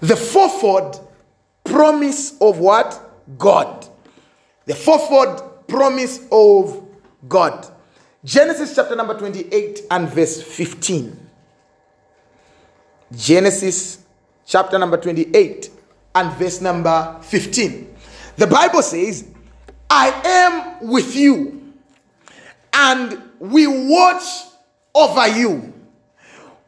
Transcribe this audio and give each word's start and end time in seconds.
the 0.00 0.16
fourfold 0.16 1.08
promise 1.64 2.38
of 2.40 2.58
what? 2.58 3.00
God. 3.38 3.86
The 4.66 4.74
fourfold 4.74 5.66
promise 5.68 6.26
of 6.30 6.86
God. 7.28 7.66
Genesis 8.24 8.74
chapter 8.74 8.96
number 8.96 9.18
28 9.18 9.82
and 9.90 10.08
verse 10.08 10.42
15. 10.42 11.28
Genesis 13.16 14.04
chapter 14.46 14.78
number 14.78 14.96
28 14.96 15.70
and 16.14 16.32
verse 16.32 16.60
number 16.60 17.18
15. 17.22 17.94
The 18.36 18.46
Bible 18.46 18.82
says, 18.82 19.26
I 19.88 20.08
am 20.24 20.88
with 20.88 21.16
you 21.16 21.74
and 22.72 23.22
we 23.38 23.66
watch 23.66 24.22
over 24.94 25.28
you 25.28 25.72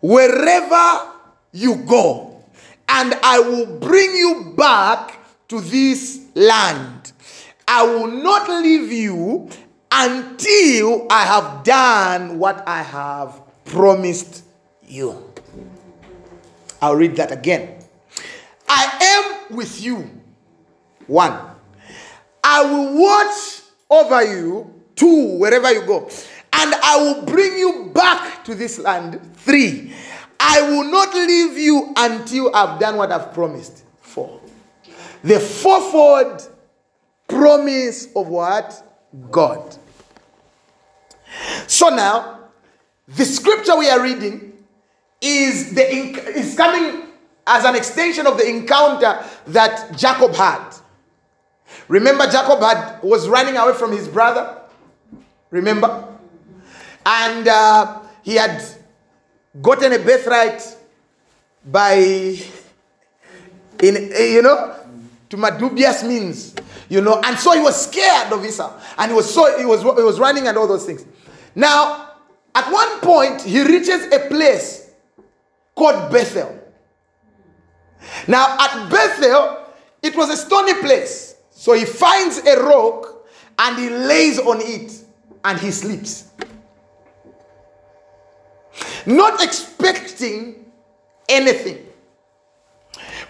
wherever 0.00 1.12
you 1.52 1.76
go, 1.76 2.31
and 2.92 3.14
I 3.22 3.40
will 3.40 3.66
bring 3.78 4.14
you 4.14 4.52
back 4.54 5.18
to 5.48 5.60
this 5.60 6.20
land. 6.34 7.12
I 7.66 7.84
will 7.84 8.06
not 8.06 8.48
leave 8.48 8.92
you 8.92 9.48
until 9.90 11.06
I 11.10 11.24
have 11.24 11.64
done 11.64 12.38
what 12.38 12.62
I 12.68 12.82
have 12.82 13.40
promised 13.64 14.44
you. 14.86 15.32
I'll 16.82 16.96
read 16.96 17.16
that 17.16 17.32
again. 17.32 17.78
I 18.68 19.38
am 19.48 19.56
with 19.56 19.82
you. 19.82 20.10
One. 21.06 21.38
I 22.44 22.64
will 22.64 23.00
watch 23.00 23.62
over 23.88 24.22
you. 24.22 24.82
Two, 24.96 25.38
wherever 25.38 25.72
you 25.72 25.86
go. 25.86 26.10
And 26.52 26.74
I 26.74 26.96
will 26.98 27.22
bring 27.22 27.56
you 27.56 27.90
back 27.94 28.44
to 28.44 28.54
this 28.54 28.78
land. 28.78 29.18
Three. 29.36 29.94
I 30.44 30.60
will 30.62 30.84
not 30.84 31.14
leave 31.14 31.56
you 31.56 31.92
until 31.96 32.54
I've 32.54 32.80
done 32.80 32.96
what 32.96 33.12
I've 33.12 33.32
promised. 33.32 33.84
Four. 34.00 34.40
The 35.22 35.38
fourfold 35.38 36.50
promise 37.28 38.08
of 38.16 38.26
what? 38.26 38.82
God. 39.30 39.76
So 41.68 41.90
now, 41.90 42.40
the 43.06 43.24
scripture 43.24 43.78
we 43.78 43.88
are 43.88 44.02
reading 44.02 44.52
is 45.20 45.74
the 45.74 45.88
is 45.88 46.56
coming 46.56 47.04
as 47.46 47.64
an 47.64 47.76
extension 47.76 48.26
of 48.26 48.36
the 48.36 48.48
encounter 48.48 49.24
that 49.46 49.96
Jacob 49.96 50.34
had. 50.34 50.74
Remember, 51.86 52.26
Jacob 52.26 52.60
had 52.60 53.00
was 53.02 53.28
running 53.28 53.56
away 53.56 53.74
from 53.74 53.92
his 53.92 54.08
brother. 54.08 54.60
Remember, 55.50 56.08
and 57.06 57.46
uh, 57.46 58.00
he 58.22 58.34
had 58.34 58.60
gotten 59.60 59.92
a 59.92 59.98
birthright 59.98 60.62
by 61.64 61.94
in 63.82 63.96
eh, 64.12 64.32
you 64.34 64.42
know 64.42 64.76
to 65.28 65.36
my 65.36 65.50
dubious 65.50 66.02
means 66.02 66.54
you 66.92 67.00
know. 67.00 67.20
And 67.24 67.38
so 67.38 67.52
he 67.52 67.60
was 67.60 67.88
scared 67.88 68.32
of 68.32 68.44
Esau. 68.44 68.78
And 68.98 69.10
he 69.10 69.14
was 69.16 69.32
so 69.32 69.58
he 69.58 69.64
was 69.64 69.80
he 69.80 70.02
was 70.02 70.20
running 70.20 70.46
and 70.46 70.56
all 70.58 70.68
those 70.68 70.84
things. 70.84 71.04
Now 71.54 72.10
at 72.54 72.70
one 72.70 73.00
point 73.00 73.40
he 73.42 73.62
reaches 73.62 74.12
a 74.12 74.28
place 74.28 74.90
called 75.74 76.12
Bethel. 76.12 76.58
Now 78.28 78.56
at 78.60 78.90
Bethel 78.90 79.64
it 80.02 80.14
was 80.14 80.28
a 80.28 80.36
stony 80.36 80.74
place. 80.74 81.36
So 81.50 81.72
he 81.72 81.86
finds 81.86 82.38
a 82.46 82.62
rock 82.62 83.26
and 83.58 83.78
he 83.78 83.88
lays 83.88 84.38
on 84.38 84.58
it 84.60 84.92
and 85.44 85.58
he 85.58 85.70
sleeps 85.70 86.30
not 89.06 89.42
expecting 89.42 90.64
anything. 91.28 91.86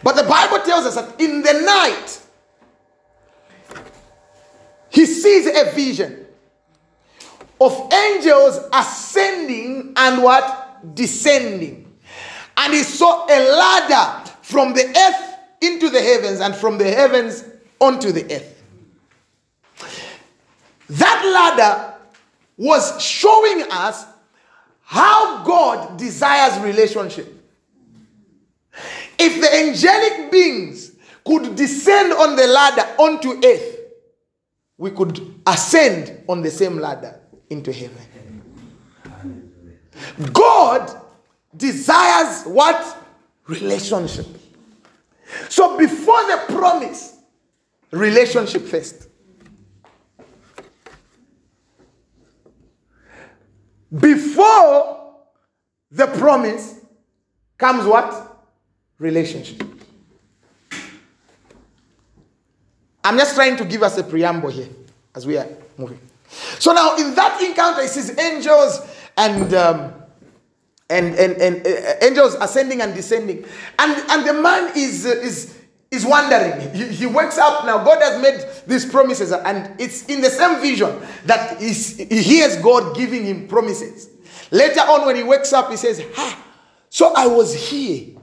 But 0.02 0.16
the 0.16 0.24
Bible 0.24 0.58
tells 0.64 0.86
us 0.86 0.94
that 0.96 1.20
in 1.20 1.42
the 1.42 1.52
night, 1.64 2.20
he 4.90 5.06
sees 5.06 5.46
a 5.46 5.72
vision 5.72 6.26
of 7.60 7.92
angels 7.92 8.58
ascending 8.72 9.92
and 9.96 10.22
what? 10.22 10.94
Descending. 10.94 11.96
And 12.56 12.72
he 12.74 12.82
saw 12.82 13.26
a 13.26 13.38
ladder 13.56 14.30
from 14.42 14.74
the 14.74 14.84
earth 14.84 15.38
into 15.60 15.88
the 15.88 16.00
heavens 16.00 16.40
and 16.40 16.54
from 16.54 16.76
the 16.76 16.90
heavens 16.90 17.44
onto 17.80 18.12
the 18.12 18.24
earth. 18.34 18.62
That 20.90 21.56
ladder 21.56 21.94
was 22.58 23.00
showing 23.00 23.62
us 23.70 24.04
how 24.92 25.42
God 25.42 25.96
desires 25.96 26.62
relationship. 26.62 27.26
If 29.18 29.40
the 29.40 29.54
angelic 29.56 30.30
beings 30.30 30.92
could 31.24 31.56
descend 31.56 32.12
on 32.12 32.36
the 32.36 32.46
ladder 32.46 32.82
onto 32.98 33.40
earth, 33.42 33.78
we 34.76 34.90
could 34.90 35.40
ascend 35.46 36.22
on 36.28 36.42
the 36.42 36.50
same 36.50 36.76
ladder 36.76 37.18
into 37.48 37.72
heaven. 37.72 38.42
God 40.30 40.94
desires 41.56 42.44
what? 42.44 42.98
Relationship. 43.46 44.26
So 45.48 45.78
before 45.78 46.22
the 46.24 46.44
promise, 46.48 47.16
relationship 47.92 48.66
first. 48.66 49.08
Before 53.98 55.16
the 55.90 56.06
promise 56.06 56.80
comes 57.58 57.84
what? 57.84 58.28
Relationship. 58.98 59.62
I'm 63.04 63.18
just 63.18 63.34
trying 63.34 63.56
to 63.56 63.64
give 63.64 63.82
us 63.82 63.98
a 63.98 64.04
preamble 64.04 64.48
here 64.48 64.68
as 65.14 65.26
we 65.26 65.36
are 65.36 65.48
moving. 65.76 65.98
So 66.58 66.72
now, 66.72 66.96
in 66.96 67.14
that 67.14 67.42
encounter, 67.42 67.82
it 67.82 67.88
says 67.88 68.16
angels 68.18 68.80
and 69.16 69.52
um, 69.52 69.92
and 70.88 71.14
and, 71.14 71.36
and 71.42 71.66
uh, 71.66 71.94
angels 72.00 72.34
ascending 72.40 72.80
and 72.80 72.94
descending, 72.94 73.44
and 73.78 74.10
and 74.10 74.26
the 74.26 74.32
man 74.34 74.72
is 74.76 75.04
uh, 75.04 75.10
is 75.10 75.58
is 75.92 76.06
wondering. 76.06 76.74
He, 76.74 76.88
he, 76.88 77.06
wakes 77.06 77.36
up 77.36 77.66
now. 77.66 77.84
God 77.84 78.00
has 78.00 78.20
made 78.20 78.66
these 78.66 78.86
promises, 78.86 79.30
and 79.30 79.78
it's 79.78 80.06
in 80.06 80.22
the 80.22 80.30
same 80.30 80.60
vision 80.60 80.98
that 81.26 81.60
he 81.60 82.22
hears 82.22 82.56
God 82.56 82.96
giving 82.96 83.26
him 83.26 83.46
promises. 83.46 84.08
Later 84.50 84.80
on, 84.80 85.06
when 85.06 85.16
he 85.16 85.22
wakes 85.22 85.52
up, 85.52 85.70
he 85.70 85.76
says, 85.76 86.02
Ha, 86.14 86.44
so 86.88 87.12
I 87.14 87.26
was 87.26 87.54
here. 87.54 88.16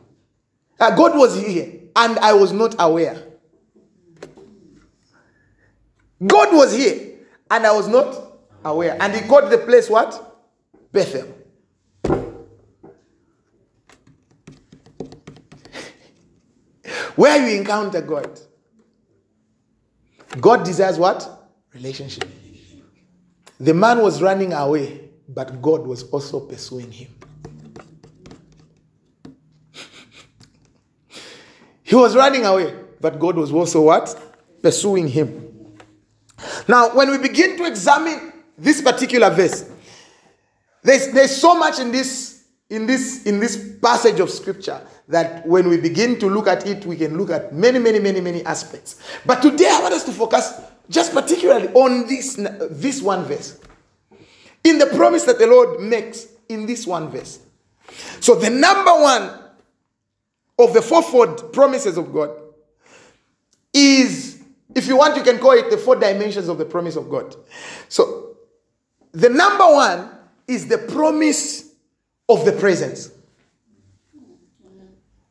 Uh, 0.80 0.96
God 0.96 1.16
was 1.16 1.40
here, 1.40 1.72
and 1.96 2.18
I 2.20 2.34
was 2.34 2.52
not 2.52 2.76
aware. 2.80 3.24
God 6.26 6.54
was 6.54 6.74
here, 6.74 7.20
and 7.52 7.68
I 7.68 7.72
was 7.72 7.88
not 7.88 8.20
aware. 8.66 8.98
And 9.00 9.14
he 9.14 9.22
called 9.28 9.52
the 9.52 9.60
place 9.60 9.90
what? 9.90 10.42
Bethel. 10.92 11.39
Where 17.20 17.50
you 17.50 17.58
encounter 17.60 18.00
God. 18.00 18.40
God 20.40 20.64
desires 20.64 20.98
what? 20.98 21.50
Relationship. 21.74 22.24
The 23.60 23.74
man 23.74 24.00
was 24.02 24.22
running 24.22 24.54
away, 24.54 25.10
but 25.28 25.62
God 25.62 25.86
was 25.86 26.04
also 26.04 26.40
pursuing 26.40 26.90
him. 26.94 27.14
he 31.84 31.94
was 31.94 32.16
running 32.16 32.46
away, 32.46 32.74
but 33.02 33.20
God 33.20 33.36
was 33.36 33.52
also 33.52 33.82
what? 33.82 34.18
Pursuing 34.62 35.10
him. 35.10 35.76
Now, 36.70 36.96
when 36.96 37.12
we 37.12 37.18
begin 37.18 37.58
to 37.58 37.66
examine 37.66 38.32
this 38.58 38.82
particular 38.82 39.30
verse, 39.30 39.70
there's, 40.82 41.10
there's 41.10 41.36
so 41.36 41.54
much 41.54 41.80
in 41.80 41.92
this, 41.92 42.29
in, 42.70 42.86
this, 42.86 43.24
in 43.26 43.40
this 43.40 43.78
passage 43.82 44.20
of 44.20 44.30
scripture 44.30 44.82
that 45.08 45.46
when 45.48 45.68
we 45.70 45.78
begin 45.78 46.20
to 46.20 46.28
look 46.28 46.48
at 46.48 46.68
it, 46.68 46.86
we 46.86 46.96
can 46.96 47.18
look 47.18 47.32
at 47.32 47.54
many, 47.54 47.80
many, 47.80 48.00
many, 48.00 48.22
many 48.22 48.44
aspects. 48.46 49.02
But 49.26 49.42
today 49.42 49.68
I 49.70 49.82
want 49.82 49.94
us 49.94 50.04
to 50.06 50.12
focus 50.12 50.62
just 50.90 51.14
particularly 51.14 51.70
on 51.70 52.08
this, 52.08 52.36
this 52.70 53.02
one 53.02 53.26
verse. 53.26 53.60
In 54.64 54.78
the 54.78 54.88
promise 54.88 55.24
that 55.24 55.40
the 55.40 55.48
Lord 55.48 55.80
makes 55.82 56.28
in 56.48 56.66
this 56.66 56.86
one 56.86 57.10
verse. 57.10 57.40
So 58.20 58.36
the 58.36 58.50
number 58.50 58.92
one 58.92 59.40
of 60.60 60.74
the 60.74 60.82
fourfold 60.82 61.54
promises 61.54 61.98
of 61.98 62.14
God 62.14 62.32
is, 63.74 64.44
if 64.76 64.88
you 64.88 64.98
want, 64.98 65.16
you 65.16 65.24
can 65.24 65.40
call 65.40 65.54
it 65.54 65.72
the 65.72 65.78
four 65.78 65.96
dimensions 65.96 66.50
of 66.50 66.58
the 66.58 66.66
promise 66.66 66.96
of 66.96 67.10
God. 67.10 67.36
So 67.88 68.38
the 69.12 69.30
number 69.30 69.66
one 69.66 70.12
is 70.48 70.68
the 70.68 70.78
promise 70.78 71.69
of 72.30 72.46
the 72.46 72.52
presence. 72.54 73.12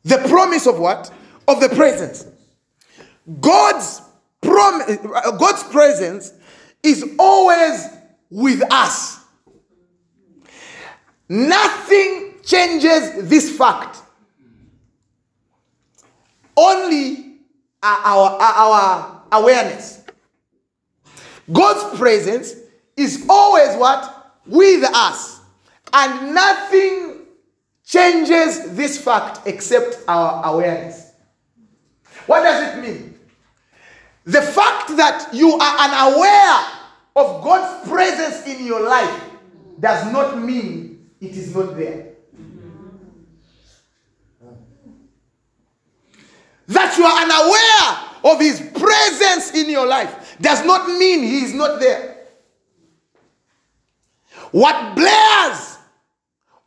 The 0.03 0.17
promise 0.27 0.67
of 0.67 0.79
what? 0.79 1.11
Of 1.47 1.59
the 1.61 1.69
presence. 1.69 2.25
God's 3.39 4.01
prom- 4.41 4.83
God's 5.37 5.63
presence 5.63 6.33
is 6.83 7.15
always 7.17 7.87
with 8.29 8.61
us. 8.71 9.19
Nothing 11.27 12.35
changes 12.43 13.29
this 13.29 13.55
fact. 13.55 13.97
only 16.59 17.37
our, 17.81 18.37
our 18.41 19.23
awareness. 19.31 20.03
God's 21.51 21.97
presence 21.97 22.53
is 22.97 23.25
always 23.29 23.75
what? 23.77 24.35
With 24.45 24.83
us. 24.93 25.38
And 25.93 26.33
nothing 26.33 27.25
changes 27.83 28.75
this 28.75 29.01
fact 29.01 29.47
except 29.47 30.03
our 30.07 30.53
awareness. 30.53 31.11
What 32.27 32.43
does 32.43 32.77
it 32.77 32.81
mean? 32.81 33.19
The 34.25 34.41
fact 34.41 34.95
that 34.97 35.29
you 35.33 35.53
are 35.53 35.77
unaware 35.79 36.65
of 37.15 37.43
God's 37.43 37.89
presence 37.89 38.45
in 38.45 38.65
your 38.65 38.87
life 38.87 39.23
does 39.79 40.11
not 40.13 40.37
mean 40.37 41.09
it 41.19 41.31
is 41.31 41.55
not 41.55 41.75
there. 41.75 42.13
That 46.67 46.95
you 46.95 47.03
are 47.03 47.23
unaware 47.23 48.33
of 48.33 48.39
His 48.39 48.59
presence 48.79 49.55
in 49.55 49.71
your 49.71 49.87
life 49.87 50.37
does 50.39 50.63
not 50.63 50.87
mean 50.87 51.23
He 51.23 51.39
is 51.45 51.55
not 51.55 51.79
there. 51.79 52.27
What 54.51 54.95
blares 54.95 55.78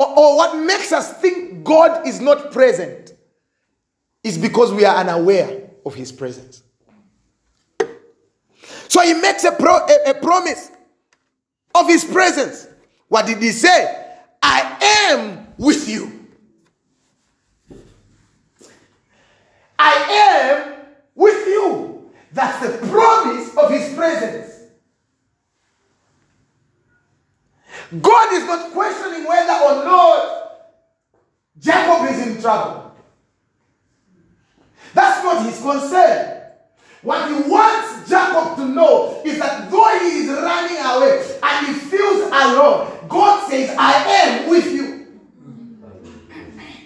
or, 0.02 0.18
or 0.18 0.36
what 0.36 0.58
makes 0.58 0.92
us 0.92 1.12
think 1.20 1.64
God 1.64 2.06
is 2.06 2.20
not 2.20 2.52
present 2.52 3.12
is 4.24 4.38
because 4.38 4.72
we 4.72 4.84
are 4.84 4.96
unaware 4.96 5.70
of 5.84 5.94
His 5.94 6.12
presence. 6.12 6.62
So 8.88 9.02
He 9.02 9.14
makes 9.14 9.44
a, 9.44 9.52
pro, 9.52 9.86
a, 9.86 10.10
a 10.10 10.14
promise 10.14 10.70
of 11.74 11.88
His 11.88 12.04
presence. 12.04 12.66
What 13.08 13.26
did 13.26 13.42
He 13.42 13.50
say? 13.50 14.16
I 14.42 15.08
am 15.10 15.46
with 15.56 15.88
you. 15.88 16.22
I 19.78 19.94
am 20.10 20.74
with 21.14 21.46
you. 21.46 22.10
That's 22.32 22.66
the 22.66 22.86
promise 22.86 23.56
of 23.56 23.70
his 23.70 23.94
presence. 23.94 24.48
God 28.00 28.32
is 28.32 28.46
not 28.46 28.72
questioning 28.72 29.26
whether 29.26 29.51
or 29.72 29.84
not 29.84 30.42
Jacob 31.58 32.10
is 32.10 32.26
in 32.26 32.42
trouble. 32.42 32.92
That's 34.94 35.24
not 35.24 35.46
his 35.46 35.60
concern. 35.60 36.42
What 37.02 37.28
he 37.28 37.50
wants 37.50 38.08
Jacob 38.08 38.56
to 38.56 38.66
know 38.66 39.22
is 39.24 39.38
that 39.38 39.70
though 39.70 39.98
he 39.98 40.18
is 40.20 40.28
running 40.28 40.78
away 40.78 41.38
and 41.42 41.66
he 41.66 41.72
feels 41.72 42.28
alone, 42.28 43.08
God 43.08 43.50
says, 43.50 43.74
I 43.78 43.92
am 44.04 44.50
with 44.50 44.72
you. 44.72 45.06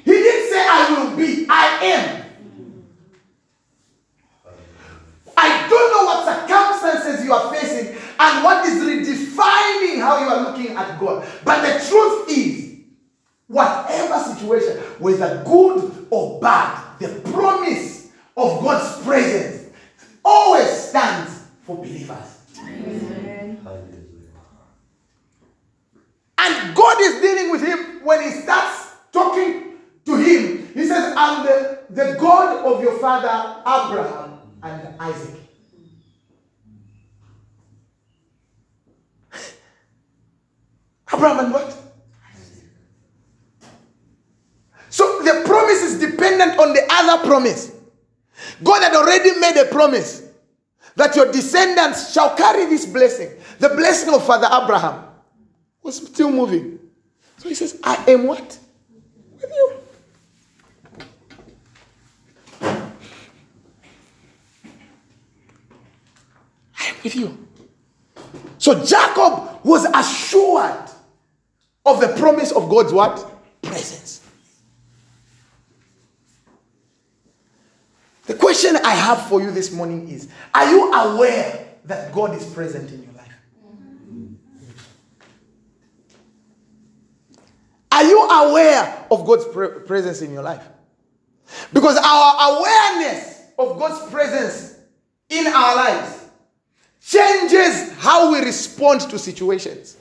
He 0.05 0.12
didn't 0.12 0.50
say, 0.50 0.67
I 0.69 0.94
will 0.94 1.17
be, 1.17 1.47
I 1.49 1.85
am. 1.85 2.25
I 5.37 5.69
don't 5.69 5.93
know 5.93 6.05
what 6.05 6.25
circumstances 6.25 7.25
you 7.25 7.33
are 7.33 7.55
facing 7.55 7.97
and 8.19 8.44
what 8.44 8.65
is 8.67 8.83
redefining 8.83 10.00
how 10.00 10.19
you 10.21 10.29
are 10.29 10.50
looking 10.50 10.77
at 10.77 10.99
God. 10.99 11.27
But 11.44 11.61
the 11.61 11.85
truth 11.87 12.31
is, 12.31 12.65
whatever 13.48 14.19
situation, 14.34 14.76
whether 14.98 15.43
good 15.44 16.06
or 16.10 16.40
bad, 16.40 16.98
the 16.98 17.20
promise 17.31 18.10
of 18.37 18.62
God's 18.62 19.04
presence 19.04 19.72
always 20.25 20.69
stands 20.69 21.44
for 21.62 21.76
believers. 21.76 22.40
Amen. 22.58 23.66
And 26.38 26.76
God 26.76 27.00
is 27.00 27.20
dealing 27.20 27.50
with 27.50 27.62
him 27.62 28.04
when 28.04 28.22
he 28.22 28.31
starts 28.31 28.93
talking 29.12 29.78
to 30.04 30.16
him. 30.16 30.69
He 30.75 30.87
says, 30.87 31.14
I'm 31.16 31.44
the, 31.44 31.81
the 31.90 32.16
God 32.20 32.64
of 32.64 32.82
your 32.82 32.99
father 32.99 33.62
Abraham 33.62 34.38
and 34.62 35.00
Isaac. 35.00 35.40
Abraham 41.12 41.46
and 41.46 41.52
what? 41.54 41.86
So 44.96 45.20
the 45.22 45.43
promise 45.44 45.82
is 45.82 46.00
dependent 46.00 46.58
on 46.58 46.72
the 46.72 46.81
other 46.90 47.26
promise. 47.26 47.70
God 48.64 48.82
had 48.82 48.94
already 48.94 49.38
made 49.38 49.54
a 49.58 49.66
promise 49.66 50.26
that 50.94 51.14
your 51.14 51.31
descendants 51.31 52.14
shall 52.14 52.34
carry 52.34 52.64
this 52.64 52.87
blessing. 52.87 53.28
The 53.58 53.69
blessing 53.69 54.14
of 54.14 54.25
Father 54.25 54.48
Abraham 54.50 55.04
was 55.82 55.96
still 55.98 56.31
moving. 56.31 56.78
So 57.37 57.50
he 57.50 57.54
says, 57.54 57.78
I 57.84 58.02
am 58.08 58.26
what? 58.26 58.58
With 59.34 59.52
you. 59.52 59.72
I 66.78 66.87
am 66.87 66.94
with 67.04 67.16
you. 67.16 67.46
So 68.56 68.82
Jacob 68.82 69.62
was 69.62 69.84
assured 69.94 70.88
of 71.84 72.00
the 72.00 72.16
promise 72.19 72.50
of 72.50 72.70
God's 72.70 72.94
what? 72.94 73.31
Presence. 73.60 74.06
The 78.26 78.34
question 78.34 78.75
I 78.87 78.91
have 78.91 79.27
for 79.27 79.43
you 79.43 79.50
this 79.50 79.73
morning 79.73 80.09
is 80.09 80.29
Are 80.55 80.71
you 80.71 80.93
aware 80.93 81.67
that 81.87 82.12
God 82.12 82.37
is 82.37 82.44
present 82.55 82.88
in 82.93 83.03
your 83.03 83.12
life? 83.15 83.33
Are 87.91 88.05
you 88.05 88.23
aware 88.29 89.06
of 89.11 89.27
God's 89.27 89.44
pre- 89.47 89.81
presence 89.81 90.23
in 90.23 90.33
your 90.33 90.44
life? 90.44 90.65
Because 91.73 91.97
our 91.97 92.59
awareness 92.59 93.43
of 93.59 93.77
God's 93.77 94.09
presence 94.09 94.79
in 95.31 95.49
our 95.49 95.75
lives 95.75 96.25
changes 97.00 97.93
how 97.99 98.31
we 98.31 98.38
respond 98.38 99.00
to 99.00 99.19
situations. 99.19 99.97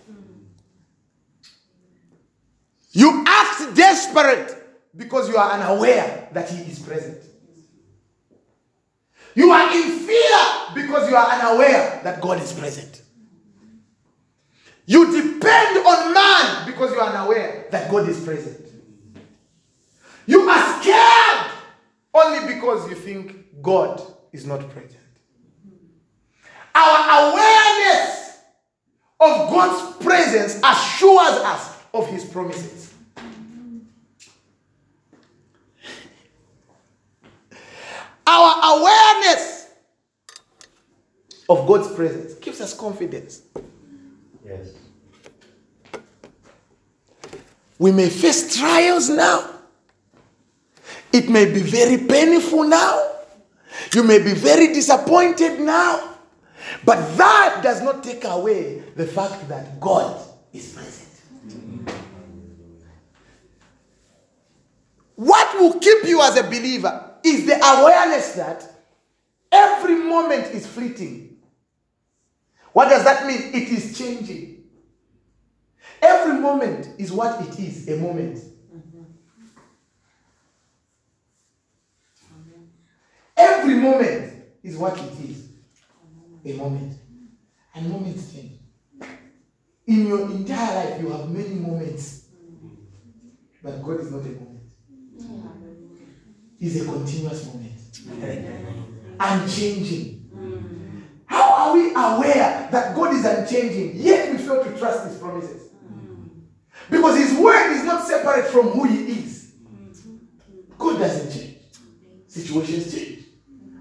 You 2.92 3.24
act 3.26 3.76
desperate 3.76 4.64
because 4.96 5.28
you 5.28 5.38
are 5.38 5.54
unaware 5.54 6.30
that 6.34 6.52
He 6.52 6.62
is 6.70 6.78
present. 6.78 7.18
You 9.36 9.52
are 9.52 9.76
in 9.76 10.00
fear 10.00 10.40
because 10.74 11.10
you 11.10 11.16
are 11.16 11.28
unaware 11.28 12.00
that 12.04 12.22
God 12.22 12.42
is 12.42 12.54
present. 12.54 13.02
You 14.86 15.06
depend 15.06 15.86
on 15.86 16.14
man 16.14 16.66
because 16.66 16.92
you 16.92 17.00
are 17.00 17.10
unaware 17.10 17.68
that 17.72 17.92
God 17.92 18.08
is 18.08 18.24
present. 18.24 18.70
You 20.26 20.42
are 20.50 20.82
scared 20.82 21.52
only 22.14 22.54
because 22.54 22.90
you 22.90 22.96
think 22.96 23.62
God 23.62 24.02
is 24.32 24.46
not 24.46 24.62
present. 24.70 25.02
Our 26.74 27.32
awareness 27.32 28.38
of 29.20 29.50
God's 29.50 30.04
presence 30.04 30.56
assures 30.58 31.42
us 31.44 31.78
of 31.94 32.08
His 32.08 32.26
promises. 32.26 32.94
Our 38.28 38.80
awareness 38.80 39.68
of 41.48 41.68
God's 41.68 41.94
presence 41.94 42.34
gives 42.36 42.60
us 42.62 42.74
confidence. 42.74 43.44
Yes. 44.44 44.74
We 47.78 47.92
may 47.92 48.10
face 48.10 48.58
trials 48.58 49.10
now. 49.10 49.52
It 51.12 51.30
may 51.30 51.46
be 51.46 51.62
very 51.62 51.98
painful 51.98 52.64
now. 52.64 53.12
You 53.94 54.04
may 54.04 54.20
be 54.20 54.34
very 54.34 54.68
disappointed 54.74 55.60
now. 55.60 56.16
But 56.84 57.18
that 57.18 57.62
does 57.64 57.82
not 57.82 58.04
take 58.04 58.24
away 58.24 58.84
the 58.96 59.06
fact 59.06 59.48
that 59.50 59.80
God 59.80 60.20
is 60.52 60.74
present. 60.74 61.06
What 65.16 65.60
will 65.60 65.80
keep 65.80 66.04
you 66.04 66.22
as 66.22 66.38
a 66.38 66.44
believer 66.44 67.15
is 67.26 67.46
the 67.46 67.56
awareness 67.56 68.34
that 68.34 68.64
every 69.52 69.96
moment 69.96 70.54
is 70.54 70.68
fleeting. 70.68 71.38
What 72.72 72.90
does 72.90 73.04
that 73.04 73.26
mean? 73.26 73.40
It 73.54 73.70
is 73.70 73.98
changing. 73.98 74.64
Every 76.02 76.40
moment 76.40 76.90
is 77.00 77.12
what 77.12 77.42
it 77.42 77.60
is 77.60 77.88
a 77.90 77.98
moment. 77.98 78.40
Every 83.38 83.76
moment 83.76 84.34
is 84.64 84.78
what 84.78 84.98
it 84.98 85.20
is 85.30 85.50
a 86.46 86.54
moment. 86.54 87.00
And 87.74 87.90
moments 87.90 88.34
change. 88.34 88.60
In 89.88 90.08
your 90.08 90.22
entire 90.32 90.90
life, 90.90 91.02
you 91.02 91.10
have 91.10 91.30
many 91.30 91.56
moments. 91.56 92.26
But 93.64 93.84
God 93.84 94.00
is 94.02 94.12
not 94.12 94.22
a 94.22 94.30
moment. 94.30 95.65
He's 96.66 96.82
a 96.82 96.86
continuous 96.86 97.46
moment. 97.46 97.74
Unchanging. 99.20 101.04
How 101.28 101.54
are 101.54 101.74
we 101.76 101.92
aware 101.92 102.68
that 102.72 102.96
God 102.96 103.14
is 103.14 103.24
unchanging, 103.24 103.98
yet 103.98 104.32
we 104.32 104.40
fail 104.40 104.64
to 104.64 104.76
trust 104.76 105.08
His 105.08 105.20
promises? 105.20 105.70
Because 106.90 107.20
His 107.20 107.38
word 107.38 107.72
is 107.72 107.84
not 107.84 108.08
separate 108.08 108.48
from 108.48 108.70
who 108.70 108.86
He 108.86 109.14
is. 109.14 109.54
God 110.80 110.98
doesn't 110.98 111.40
change. 111.40 111.58
Situations 112.26 112.92
change. 112.92 113.26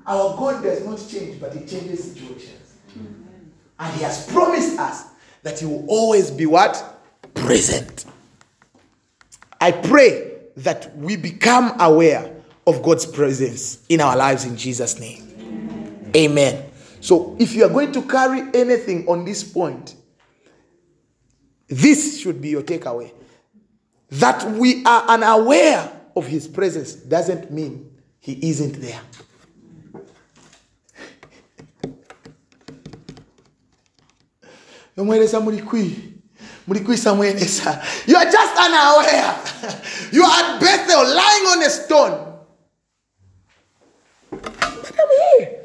Our 0.06 0.36
God 0.36 0.62
does 0.62 0.84
not 0.84 1.02
change, 1.08 1.40
but 1.40 1.54
He 1.54 1.60
changes 1.60 2.12
situations. 2.12 2.74
And 3.78 3.96
He 3.96 4.02
has 4.02 4.30
promised 4.30 4.78
us 4.78 5.06
that 5.42 5.58
He 5.58 5.64
will 5.64 5.86
always 5.88 6.30
be 6.30 6.44
what? 6.44 7.00
Present. 7.32 8.04
I 9.58 9.72
pray 9.72 10.32
that 10.58 10.94
we 10.98 11.16
become 11.16 11.80
aware 11.80 12.33
of 12.66 12.82
God's 12.82 13.06
presence 13.06 13.84
in 13.88 14.00
our 14.00 14.16
lives 14.16 14.44
in 14.44 14.56
Jesus' 14.56 14.98
name. 14.98 15.22
Amen. 15.38 16.12
Amen. 16.16 16.70
So, 17.00 17.36
if 17.38 17.54
you 17.54 17.64
are 17.64 17.68
going 17.68 17.92
to 17.92 18.02
carry 18.02 18.40
anything 18.54 19.06
on 19.06 19.24
this 19.24 19.44
point, 19.44 19.94
this 21.68 22.20
should 22.20 22.40
be 22.40 22.48
your 22.48 22.62
takeaway. 22.62 23.12
That 24.10 24.50
we 24.52 24.84
are 24.84 25.02
unaware 25.08 25.90
of 26.16 26.26
His 26.26 26.48
presence 26.48 26.94
doesn't 26.94 27.50
mean 27.50 27.90
He 28.20 28.48
isn't 28.48 28.80
there. 28.80 29.00
you 38.06 38.16
are 38.16 38.24
just 38.24 38.56
unaware 38.58 39.36
you 40.12 40.22
are 40.22 40.54
at 40.54 40.60
bethel 40.60 41.02
lying 41.02 41.46
on 41.46 41.62
a 41.62 41.70
stone 41.70 42.38
but 44.30 44.92
i'm 44.98 45.08
here 45.38 45.64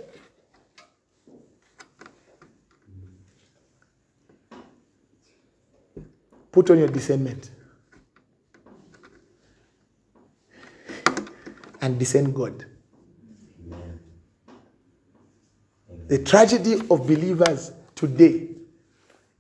put 6.60 6.72
on 6.72 6.78
your 6.80 6.90
discernment. 6.90 7.52
And 11.82 11.98
discern 11.98 12.34
god. 12.34 12.66
The 16.10 16.22
tragedy 16.22 16.74
of 16.92 17.08
believers 17.08 17.72
today 17.96 18.50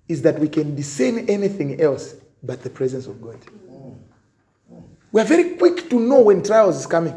is 0.07 0.21
that 0.21 0.39
we 0.39 0.47
can 0.47 0.75
discern 0.77 1.27
anything 1.27 1.81
else 1.81 2.15
but 2.41 2.63
the 2.63 2.69
presence 2.69 3.05
of 3.05 3.21
God. 3.21 3.37
We 5.11 5.19
are 5.19 5.25
very 5.25 5.55
quick 5.55 5.89
to 5.89 5.99
know 5.99 6.21
when 6.21 6.41
trials 6.41 6.77
is 6.77 6.85
coming. 6.85 7.15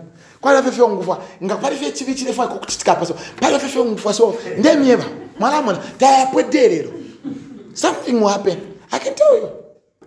something 7.75 8.21
will 8.21 8.29
happen. 8.29 8.81
I 8.91 8.99
can 8.99 9.15
tell 9.15 9.37
you 9.37 9.62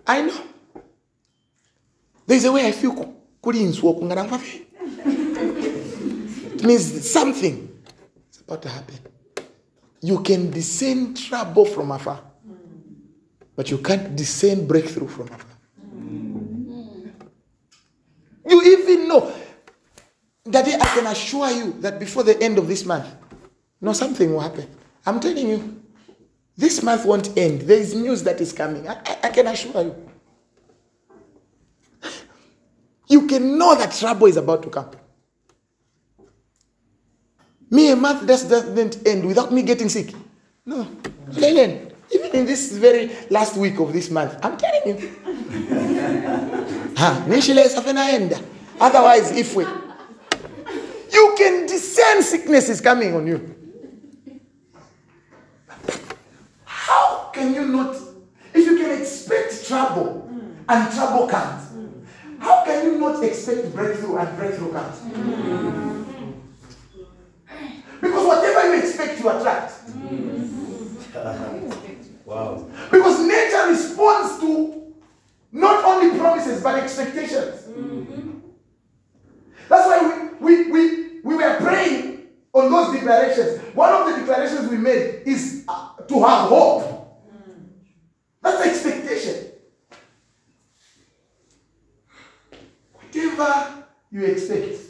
i 0.08 0.22
know. 0.22 0.42
There 2.28 2.38
is 2.38 2.46
a 2.46 2.52
way 2.52 2.68
i 2.68 2.72
feel 2.72 3.16
it 6.56 6.64
means 6.64 7.10
something 7.12 7.70
is 8.32 8.42
about 8.42 8.62
to 8.64 8.70
happen. 8.70 8.96
You 10.02 10.22
can 10.22 10.50
discern 10.52 11.14
trouble 11.14 11.66
from 11.66 11.92
afar 11.92 12.22
but 13.56 13.72
you 13.72 13.78
can't 13.78 14.16
discern 14.16 14.68
breakthrough 14.68 15.08
from 15.08 15.28
afar. 15.28 15.50
You 18.48 18.62
even 18.62 19.08
know, 19.08 19.34
Daddy, 20.48 20.74
I 20.76 20.86
can 20.94 21.08
assure 21.08 21.50
you 21.52 21.74
that 21.80 22.00
before 22.00 22.24
the 22.24 22.40
end 22.42 22.58
of 22.58 22.68
this 22.68 22.86
month, 22.86 23.08
no, 23.82 23.94
something 23.94 24.32
will 24.32 24.42
happen. 24.42 24.68
I'm 25.06 25.20
telling 25.20 25.48
you, 25.50 25.82
this 26.58 26.82
month 26.84 27.06
won't 27.06 27.38
end. 27.38 27.62
There 27.62 27.78
is 27.78 27.94
news 27.94 28.24
that 28.24 28.40
is 28.42 28.54
coming. 28.54 28.88
I, 28.88 28.94
I, 29.06 29.18
I 29.24 29.30
can 29.30 29.48
assure 29.48 29.84
you. 29.84 30.10
You 33.08 33.28
can 33.28 33.58
know 33.58 33.76
that 33.76 33.92
trouble 33.94 34.28
is 34.28 34.38
about 34.38 34.64
to 34.64 34.70
come. 34.70 34.90
Me, 37.70 37.92
a 37.92 37.96
month 37.96 38.28
just 38.28 38.50
doesn't 38.50 39.06
end 39.08 39.26
without 39.26 39.52
me 39.52 39.62
getting 39.62 39.90
sick. 39.90 40.14
No. 40.66 40.88
Lelen, 41.30 41.92
even 42.14 42.32
in 42.36 42.46
this 42.46 42.72
very 42.78 43.12
last 43.30 43.58
week 43.58 43.80
of 43.80 43.92
this 43.94 44.10
month, 44.10 44.38
I'm 44.44 44.58
telling 44.58 45.00
you. 45.00 45.10
ha, 46.96 47.26
Otherwise, 48.80 49.32
if 49.32 49.56
we 49.56 49.66
you 51.16 51.34
can 51.38 51.66
discern 51.66 52.22
sickness 52.22 52.70
is 52.70 52.82
coming 52.82 53.16
on 53.16 53.26
you. 53.26 53.56
How 56.66 57.25
can 57.36 57.54
you 57.54 57.68
not, 57.68 57.96
if 58.54 58.66
you 58.66 58.78
can 58.78 59.00
expect 59.00 59.68
trouble 59.68 60.30
and 60.68 60.94
trouble 60.94 61.28
comes, 61.28 61.70
how 62.40 62.64
can 62.66 62.86
you 62.86 62.98
not 62.98 63.22
expect 63.24 63.74
breakthrough 63.76 64.18
and 64.18 64.38
breakthrough 64.38 64.72
comes? 64.72 65.00
Because 68.02 68.26
whatever 68.28 68.74
you 68.76 68.82
expect, 68.82 69.20
you 69.20 69.30
attract. 69.30 69.74
Wow. 72.26 72.68
Because 72.92 73.20
nature 73.20 73.68
responds 73.68 74.40
to 74.40 74.94
not 75.52 75.86
only 75.86 76.18
promises 76.18 76.64
but 76.64 76.80
expectations. 76.80 77.68
Mm-hmm. 77.70 78.40
That's 79.70 79.88
why 79.88 80.32
we, 80.40 80.64
we, 80.64 80.72
we, 80.72 81.20
we 81.24 81.36
were 81.36 81.58
praying 81.60 82.24
on 82.52 82.72
those 82.72 82.96
declarations. 82.96 83.62
One 83.76 83.94
of 83.94 84.08
the 84.10 84.20
declarations 84.22 84.70
we 84.70 84.78
made 84.78 85.22
is 85.28 85.66
uh, 85.68 85.90
to 86.08 86.24
have 86.24 86.50
hope. 86.50 86.95
That's 88.46 88.62
expectation. 88.62 89.52
Whatever 92.94 93.84
you 94.12 94.24
expect. 94.26 94.82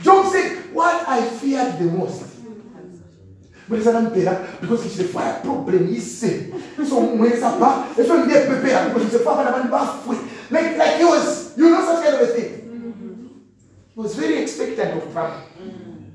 Job 0.00 0.32
said, 0.32 0.72
What 0.72 1.08
I 1.08 1.28
feared 1.28 1.78
the 1.80 1.84
most. 1.86 2.22
Mulisa 3.68 3.92
nampera 3.92 4.60
because 4.60 4.96
the 4.96 5.04
fire 5.04 5.40
problem 5.42 5.88
yise 5.88 6.50
so 6.86 7.00
mulisa 7.16 7.58
pa 7.58 7.88
if 7.96 8.06
you 8.06 8.26
get 8.28 8.46
prepared 8.46 8.92
because 8.92 9.06
it's 9.06 9.14
a 9.14 9.24
fire 9.24 9.48
and 9.54 9.70
baffwe 9.70 10.18
like 10.50 10.76
like 10.76 10.96
he 10.98 11.04
was 11.04 11.56
you 11.56 11.70
know 11.70 11.80
such 11.80 12.04
kind 12.04 12.14
of 12.16 12.20
a 12.22 12.26
thing? 12.26 12.50
He 13.94 14.00
was 14.00 14.14
very 14.14 14.42
expectant 14.42 15.02
of 15.02 15.10
trouble 15.12 15.40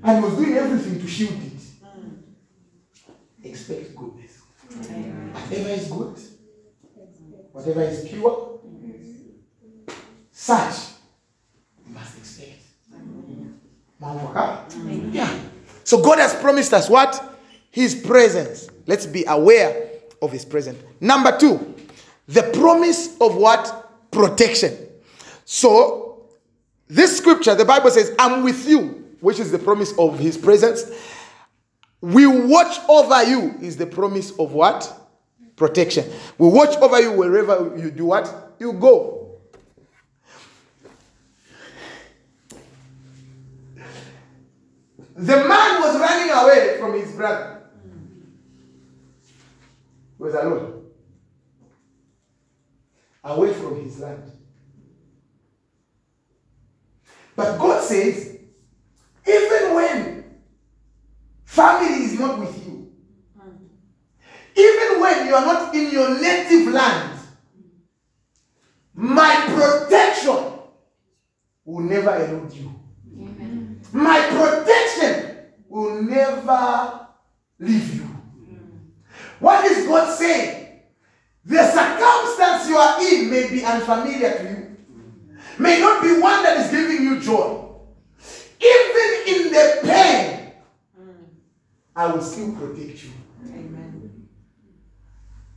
and 0.04 0.18
he 0.20 0.24
was 0.24 0.36
doing 0.38 0.54
everything 0.54 1.00
to 1.02 1.08
shield 1.08 1.47
expect 3.58 3.96
goodness 3.96 4.42
whatever 4.70 5.70
is 5.70 5.88
good 5.88 6.16
whatever 7.52 7.82
is 7.84 8.08
pure 8.08 8.60
such 10.32 10.76
you 11.88 11.94
must 11.94 12.18
expect 12.18 12.62
yeah 15.12 15.40
so 15.84 16.02
God 16.02 16.20
has 16.20 16.34
promised 16.36 16.74
us 16.74 16.90
what 16.90 17.38
his 17.72 17.96
presence. 17.96 18.70
Let's 18.88 19.06
be 19.06 19.24
aware 19.26 19.90
of 20.22 20.32
his 20.32 20.44
presence. 20.44 20.84
Number 21.00 21.38
two, 21.38 21.76
the 22.28 22.44
promise 22.44 23.16
of 23.22 23.36
what? 23.36 23.90
Protection. 24.12 24.76
So, 25.46 26.26
this 26.88 27.18
scripture, 27.18 27.56
the 27.56 27.66
Bible 27.66 27.90
says, 27.92 28.14
I'm 28.20 28.44
with 28.44 28.68
you, 28.68 29.16
which 29.22 29.40
is 29.40 29.52
the 29.52 29.60
promise 29.60 29.94
of 29.98 30.20
his 30.20 30.38
presence. 30.38 30.92
We 32.02 32.28
watch 32.28 32.80
over 32.88 33.24
you, 33.24 33.56
is 33.62 33.78
the 33.78 33.88
promise 33.88 34.32
of 34.38 34.54
what? 34.54 34.94
Protection. 35.56 36.06
We 36.38 36.48
watch 36.50 36.76
over 36.78 37.02
you 37.02 37.12
wherever 37.14 37.76
you 37.78 37.90
do 37.90 38.06
what? 38.06 38.56
You 38.60 38.74
go. 38.74 39.40
The 45.16 45.36
man 45.36 45.82
was 45.82 46.00
running 46.00 46.30
away 46.32 46.78
from 46.80 46.94
his 46.94 47.12
brother. 47.14 47.64
He 50.18 50.24
was 50.24 50.36
alone. 50.36 50.86
Away 53.24 53.54
from 53.54 53.84
his 53.84 54.00
land. 54.00 54.32
But 57.36 57.58
God 57.58 57.84
says, 57.84 58.38
even 59.28 59.76
when 59.76 60.24
family 61.58 62.06
is 62.06 62.20
not 62.20 62.38
with 62.40 62.56
you, 62.68 62.92
even 64.56 65.02
when 65.02 65.26
you 65.26 65.34
are 65.34 65.46
not 65.46 65.74
in 65.74 65.92
your 65.92 66.22
native 66.22 66.72
land, 66.72 67.20
my 68.94 69.34
protection 69.56 70.54
will 71.66 71.84
never 71.84 72.16
elude 72.16 72.54
you. 72.54 72.72
Amen. 73.12 73.82
My 73.92 74.20
protection 74.30 75.38
will 75.68 76.04
never 76.04 77.08
leave 77.60 77.96
you. 77.96 78.08
What 79.40 79.66
is 79.66 79.88
God 79.88 80.16
saying? 80.16 80.82
The 81.44 81.64
circumstance 81.72 82.70
you 82.70 82.78
are 82.78 83.02
in 83.02 83.32
may 83.32 83.50
be 83.50 83.64
unfamiliar 83.64 84.38
to 84.38 84.44
you, 84.44 84.78
may 85.58 85.80
not 85.80 86.04
be 86.04 86.20
one 86.20 86.44
that 86.44 86.58
is 86.58 86.72
giving 86.72 87.04
you 87.04 87.20
joy. 87.20 87.64
Even 88.60 89.36
in 89.36 89.54
the 89.54 89.80
pain, 89.84 90.37
I 91.98 92.06
will 92.12 92.22
still 92.22 92.54
protect 92.54 93.04
you. 93.06 93.10
Amen. 93.48 94.28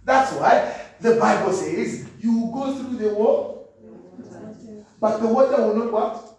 That's 0.02 0.32
why 0.32 0.74
the 0.98 1.16
Bible 1.16 1.52
says 1.52 2.08
you 2.18 2.40
will 2.40 2.52
go 2.52 2.74
through 2.74 2.96
the 2.96 3.14
wall, 3.14 3.74
but 4.98 5.18
the 5.18 5.26
water 5.26 5.60
will 5.62 5.76
not 5.76 5.92
what? 5.92 6.38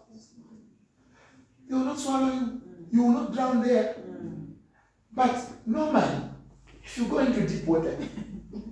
They 1.68 1.74
will 1.76 1.84
not 1.84 1.98
swallow 2.00 2.32
you. 2.32 2.60
You 2.90 3.02
will 3.04 3.12
not 3.12 3.32
drown 3.32 3.62
there. 3.62 3.94
But 5.14 5.46
normally, 5.64 6.30
if 6.82 6.98
you 6.98 7.06
go 7.06 7.18
into 7.20 7.46
deep 7.46 7.64
water, 7.64 7.96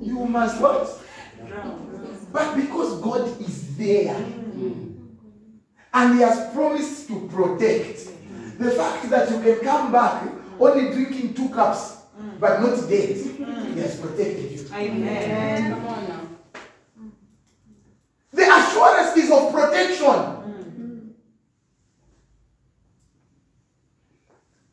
you 0.01 0.27
must 0.27 0.61
what? 0.61 1.01
Drown. 1.47 2.27
But 2.33 2.57
because 2.57 3.01
God 3.01 3.41
is 3.41 3.77
there 3.77 4.17
and 5.95 6.15
He 6.15 6.21
has 6.23 6.53
promised 6.53 7.07
to 7.07 7.29
protect, 7.29 8.09
the 8.59 8.73
fact 8.73 9.09
that 9.11 9.31
you 9.31 9.41
can 9.41 9.61
come 9.61 9.93
back 9.93 10.40
only 10.61 10.93
drinking 10.93 11.35
two 11.35 11.49
cups 11.49 12.03
mm. 12.21 12.39
but 12.39 12.61
not 12.61 12.77
dead, 12.89 13.17
mm. 13.17 13.75
He 13.75 13.81
has 13.81 13.99
protected 14.01 14.53
you. 14.53 14.67
Amen. 14.75 15.73
Come 15.73 15.87
on 15.87 16.09
now. 16.09 16.21
The 18.33 18.43
assurance 18.43 19.17
is 19.17 19.31
of 19.31 19.53
protection. 19.53 20.07
Mm. 20.07 21.11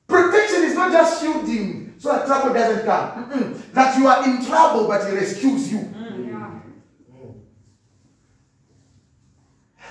Protection 0.08 0.63
is 0.63 0.75
not 0.75 0.91
just 0.91 1.22
shielding 1.22 1.96
so 1.98 2.10
that 2.10 2.25
trouble 2.27 2.53
doesn't 2.53 2.86
come. 2.86 3.25
Mm-mm. 3.25 3.74
That 3.74 3.98
you 3.98 4.08
are 4.08 4.24
in 4.27 4.46
trouble, 4.46 4.88
but 4.88 5.10
He 5.10 5.15
rescues 5.15 5.72
you. 5.72 5.94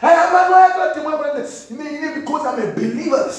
I 0.03 0.13
a 1.47 2.21
because 2.21 2.47
I'm 2.47 2.61
a 2.61 2.73
believer. 2.75 3.31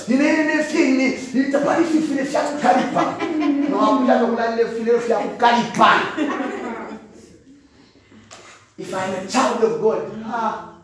If 8.79 8.93
I'm 8.93 9.13
a 9.15 9.27
child 9.27 9.63
of 9.63 9.81
God, 9.81 10.11
ah, 10.23 10.77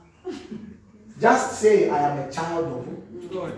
just 1.21 1.59
say 1.59 1.89
I 1.89 2.09
am 2.09 2.17
a 2.27 2.31
child 2.31 2.65
of 2.65 3.31
God. 3.31 3.53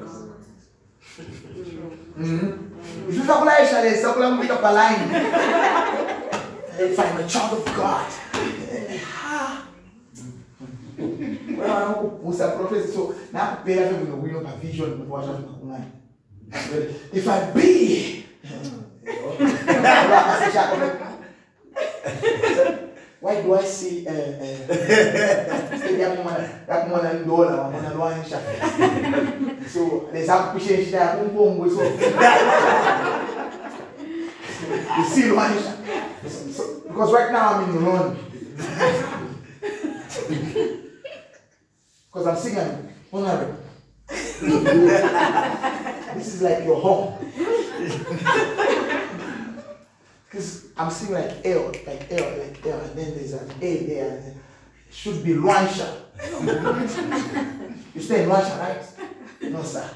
Mm-hmm. 2.18 3.10
If 3.10 3.16
you 3.16 3.26
talk 3.26 3.46
like 3.46 3.70
Shale, 3.70 4.02
talk 4.02 4.18
like 4.18 4.40
make 4.40 4.50
up 4.50 4.60
a 4.62 4.74
line. 4.74 5.10
If 6.78 7.00
I'm 7.00 7.18
a 7.18 7.28
child 7.28 7.60
of 7.60 7.66
God, 7.66 8.12
ah. 9.24 9.68
So 12.94 13.14
nakupela 13.34 13.88
vile 13.88 14.00
vile 14.00 14.12
wino. 14.22 14.42
If 17.14 17.28
I 17.28 17.40
be 17.54 18.26
Why 23.26 23.42
do 23.42 23.56
I 23.56 23.64
see 23.64 24.06
uh, 24.08 24.12
uh, 24.12 24.16
yakumona 26.70 27.14
ndola 27.14 27.62
wamona 27.62 27.90
lwanisha 27.94 28.40
so 29.74 30.02
lesakupisha 30.14 30.78
shida 30.86 30.98
ya 30.98 31.08
kumbongwe 31.08 31.70
so. 31.70 31.82
You 34.98 35.04
see 35.04 35.32
so, 36.56 36.64
because 36.88 37.12
right 37.14 37.32
now 37.32 37.54
I'm 37.56 37.64
in 37.70 37.76
the 37.76 37.82
London 37.90 38.18
because 42.16 42.28
I'm 42.28 42.38
singing 42.38 42.94
honorable 43.12 43.58
this 46.16 46.28
is 46.34 46.42
like 46.42 46.64
your 46.64 46.80
home 46.80 47.14
because 50.26 50.68
I'm 50.78 50.90
singing 50.92 51.16
like 51.16 51.46
L, 51.46 51.66
like 51.86 52.12
L, 52.12 52.38
like 52.40 52.66
L, 52.66 52.80
and 52.80 52.96
then 52.98 53.16
there's 53.16 53.34
an 53.34 53.52
A 53.62 53.86
there, 53.86 54.18
and 54.18 54.28
it 54.28 54.36
should 54.92 55.24
be 55.24 55.34
Luanshya. 55.34 55.94
you 57.94 58.02
stay 58.02 58.24
in 58.24 58.30
Luanshya, 58.30 58.60
right? 58.60 58.84
No, 59.52 59.64
sir. 59.64 59.90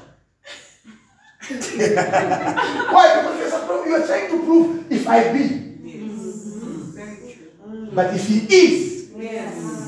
Why? 1.50 3.14
Because 3.16 3.36
there's 3.38 3.52
a 3.52 3.58
problem. 3.66 3.88
You 3.88 3.94
are 3.96 4.06
trying 4.06 4.30
to 4.30 4.44
prove 4.44 4.92
if 4.92 5.06
I 5.08 5.32
be. 5.32 5.38
Yes. 5.38 5.48
Mm-hmm. 6.10 6.96
Very 6.96 7.34
true. 7.34 7.90
But 7.92 8.14
if 8.14 8.26
he 8.26 8.38
is, 8.54 9.10
Yes. 9.16 9.79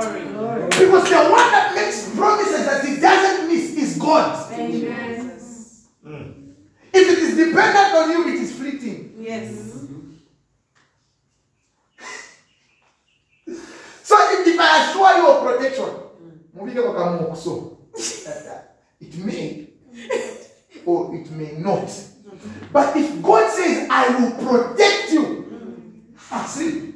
Glory. 0.00 0.24
Glory. 0.32 0.62
because 0.68 1.08
the 1.08 1.16
one 1.16 1.50
that 1.52 1.72
makes 1.74 2.14
promises 2.14 2.66
that 2.66 2.84
he 2.84 3.00
doesn't 3.00 3.48
miss 3.48 3.74
is 3.76 3.98
God. 3.98 4.52
Amen. 4.52 5.40
If 6.92 7.08
it 7.12 7.18
is 7.18 7.36
dependent 7.36 7.94
on 7.94 8.10
you, 8.10 8.28
it 8.28 8.34
is 8.40 8.52
fleeting. 8.56 9.14
Yes. 9.18 9.72
So 14.02 14.14
if, 14.40 14.46
if 14.46 14.60
I 14.60 14.88
assure 14.88 15.16
you 15.16 15.28
of 15.28 15.42
protection, 15.42 15.90
so 17.34 17.78
it 19.00 19.16
may 19.18 19.68
or 20.84 21.12
it 21.16 21.28
may 21.32 21.52
not. 21.58 21.90
But 22.72 22.96
if 22.96 23.20
God 23.20 23.50
says, 23.50 23.88
I 23.90 24.08
will 24.16 24.30
protect 24.46 25.12
you, 25.12 26.04
ah, 26.30 26.44
see, 26.44 26.94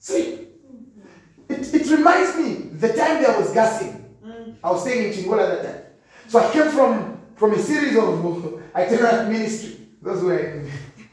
see, 0.00 0.41
it, 1.62 1.74
it 1.74 1.90
reminds 1.90 2.36
me 2.36 2.54
the 2.72 2.88
time 2.88 3.22
there 3.22 3.38
was 3.38 3.52
gassing. 3.52 4.04
Mm. 4.24 4.56
I 4.62 4.70
was 4.70 4.82
staying 4.82 5.12
in 5.12 5.18
Chingola 5.18 5.62
that 5.62 5.64
time. 5.64 5.82
So 6.28 6.38
I 6.40 6.52
came 6.52 6.68
from 6.70 7.20
from 7.36 7.54
a 7.54 7.58
series 7.58 7.96
of 7.96 8.62
itinerant 8.74 9.30
ministry. 9.30 9.78
Those 10.00 10.22
were 10.22 10.64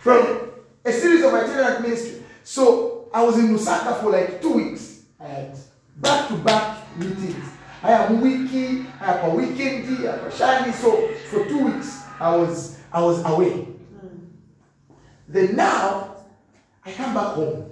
from 0.00 0.50
a 0.84 0.92
series 0.92 1.24
of 1.24 1.34
itinerant 1.34 1.82
ministry. 1.82 2.22
So 2.44 3.08
I 3.12 3.22
was 3.22 3.38
in 3.38 3.48
Lusaka 3.56 4.00
for 4.00 4.10
like 4.10 4.40
two 4.40 4.52
weeks. 4.54 5.02
I 5.20 5.26
had 5.26 5.58
back 5.96 6.28
to 6.28 6.36
back 6.36 6.96
meetings. 6.98 7.44
I 7.82 7.92
am 7.92 8.20
wiki, 8.20 8.86
I 9.00 9.04
have 9.04 9.24
a 9.24 9.30
weekend, 9.34 10.06
I 10.06 10.12
have 10.12 10.24
a 10.24 10.36
shiny. 10.36 10.72
So 10.72 11.08
for 11.30 11.46
two 11.46 11.64
weeks 11.66 12.02
I 12.18 12.36
was 12.36 12.78
I 12.92 13.02
was 13.02 13.24
away. 13.24 13.50
Mm. 13.52 14.28
Then 15.28 15.56
now 15.56 16.09
I 16.90 16.94
come 16.94 17.14
back 17.14 17.34
home. 17.34 17.70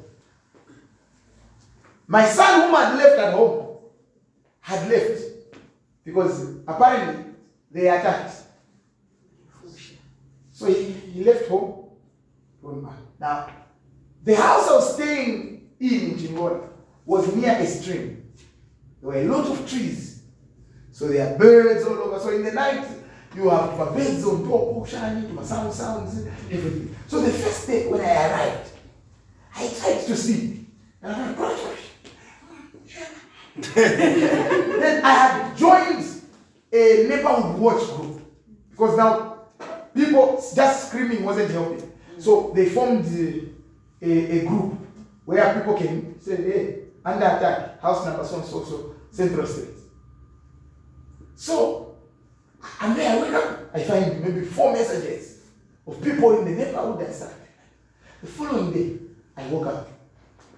My 2.06 2.24
son, 2.24 2.62
whom 2.62 2.74
had 2.74 2.96
left 2.96 3.18
at 3.18 3.34
home, 3.34 3.76
had 4.60 4.88
left 4.88 5.22
because 6.04 6.56
apparently 6.66 7.24
they 7.70 7.88
attacked. 7.88 8.34
So 10.52 10.66
he, 10.66 10.84
he 10.92 11.24
left 11.24 11.48
home. 11.48 11.86
Now, 13.20 13.50
the 14.24 14.34
house 14.34 14.68
I 14.68 14.74
was 14.74 14.94
staying 14.94 15.70
in 15.80 15.88
in 15.90 16.14
Chingola 16.14 16.68
was 17.04 17.34
near 17.34 17.52
a 17.52 17.66
stream. 17.66 18.32
There 19.00 19.10
were 19.10 19.16
a 19.16 19.24
lot 19.24 19.46
of 19.46 19.68
trees. 19.68 20.22
So 20.92 21.08
there 21.08 21.32
are 21.32 21.38
birds 21.38 21.84
all 21.84 21.94
over. 21.94 22.18
So 22.18 22.30
in 22.30 22.44
the 22.44 22.52
night, 22.52 22.86
you 23.34 23.48
have 23.50 23.76
birds 23.76 24.24
on 24.24 24.42
top, 24.42 24.52
oh, 24.52 24.86
shining, 24.88 25.34
my 25.34 25.42
sound 25.42 25.72
sounds, 25.72 26.26
everything. 26.50 26.94
So 27.06 27.20
the 27.20 27.30
first 27.30 27.66
day 27.66 27.86
when 27.86 28.00
I 28.00 28.28
arrived, 28.28 28.67
I 29.54 29.68
tried 29.68 30.06
to 30.06 30.16
sleep. 30.16 30.68
And 31.02 31.12
I'm 31.12 31.28
like, 31.28 31.38
"Gosh, 31.38 31.60
gosh." 31.60 33.08
then 33.74 35.04
I 35.04 35.10
had 35.10 35.56
joined 35.56 36.04
a 36.72 37.08
neighborhood 37.08 37.58
watch 37.58 37.82
group 37.96 38.20
because 38.70 38.96
now 38.96 39.38
people 39.94 40.42
just 40.54 40.88
screaming 40.88 41.24
wasn't 41.24 41.50
helping. 41.50 41.92
So 42.18 42.52
they 42.54 42.68
formed 42.68 43.06
a, 43.06 44.40
a, 44.40 44.44
group 44.46 44.74
where 45.24 45.54
people 45.54 45.74
came, 45.74 46.20
say, 46.20 46.36
hey, 46.36 46.78
under 47.04 47.26
attack, 47.26 47.80
house 47.80 48.04
number 48.04 48.24
so 48.24 48.36
and 48.36 48.44
so, 48.44 48.64
so, 48.64 48.94
Central 49.10 49.46
Street. 49.46 49.70
So, 51.34 51.96
and 52.80 52.96
then 52.96 53.18
I 53.18 53.22
wake 53.22 53.34
up, 53.34 53.70
I 53.74 53.82
find 53.82 54.20
maybe 54.20 54.44
four 54.46 54.72
messages 54.72 55.42
of 55.86 56.02
people 56.02 56.38
in 56.38 56.44
the 56.44 56.64
neighborhood 56.64 57.00
and 57.00 57.14
stuff. 57.14 57.34
The 58.20 58.26
following 58.26 58.72
day, 58.72 58.98
I 59.38 59.46
woke 59.48 59.66
up. 59.66 59.88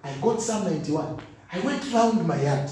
I 0.03 0.11
got 0.21 0.41
Psalm 0.41 0.63
91. 0.63 1.19
I 1.53 1.59
went 1.59 1.93
round 1.93 2.27
my 2.27 2.41
yard. 2.41 2.69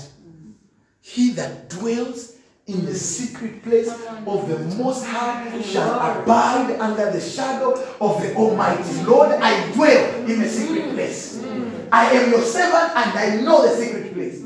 He 1.02 1.32
that 1.32 1.70
dwells 1.70 2.36
in 2.66 2.86
the 2.86 2.96
secret 2.96 3.64
place 3.64 3.90
of 3.90 4.48
the 4.48 4.60
Most 4.84 5.06
High 5.06 5.62
shall 5.62 5.94
abide 5.94 6.78
under 6.80 7.12
the 7.12 7.22
shadow 7.22 7.74
of 8.02 8.22
the 8.22 8.34
Almighty. 8.36 9.04
Lord, 9.04 9.32
I 9.32 9.72
dwell 9.72 10.16
in 10.26 10.40
the 10.40 10.50
secret 10.50 10.94
place. 10.94 11.44
I 11.92 12.12
am 12.12 12.32
your 12.32 12.42
servant 12.42 12.96
and 12.96 13.18
I 13.18 13.42
know 13.42 13.68
the 13.68 13.76
secret 13.76 14.14
place. 14.14 14.42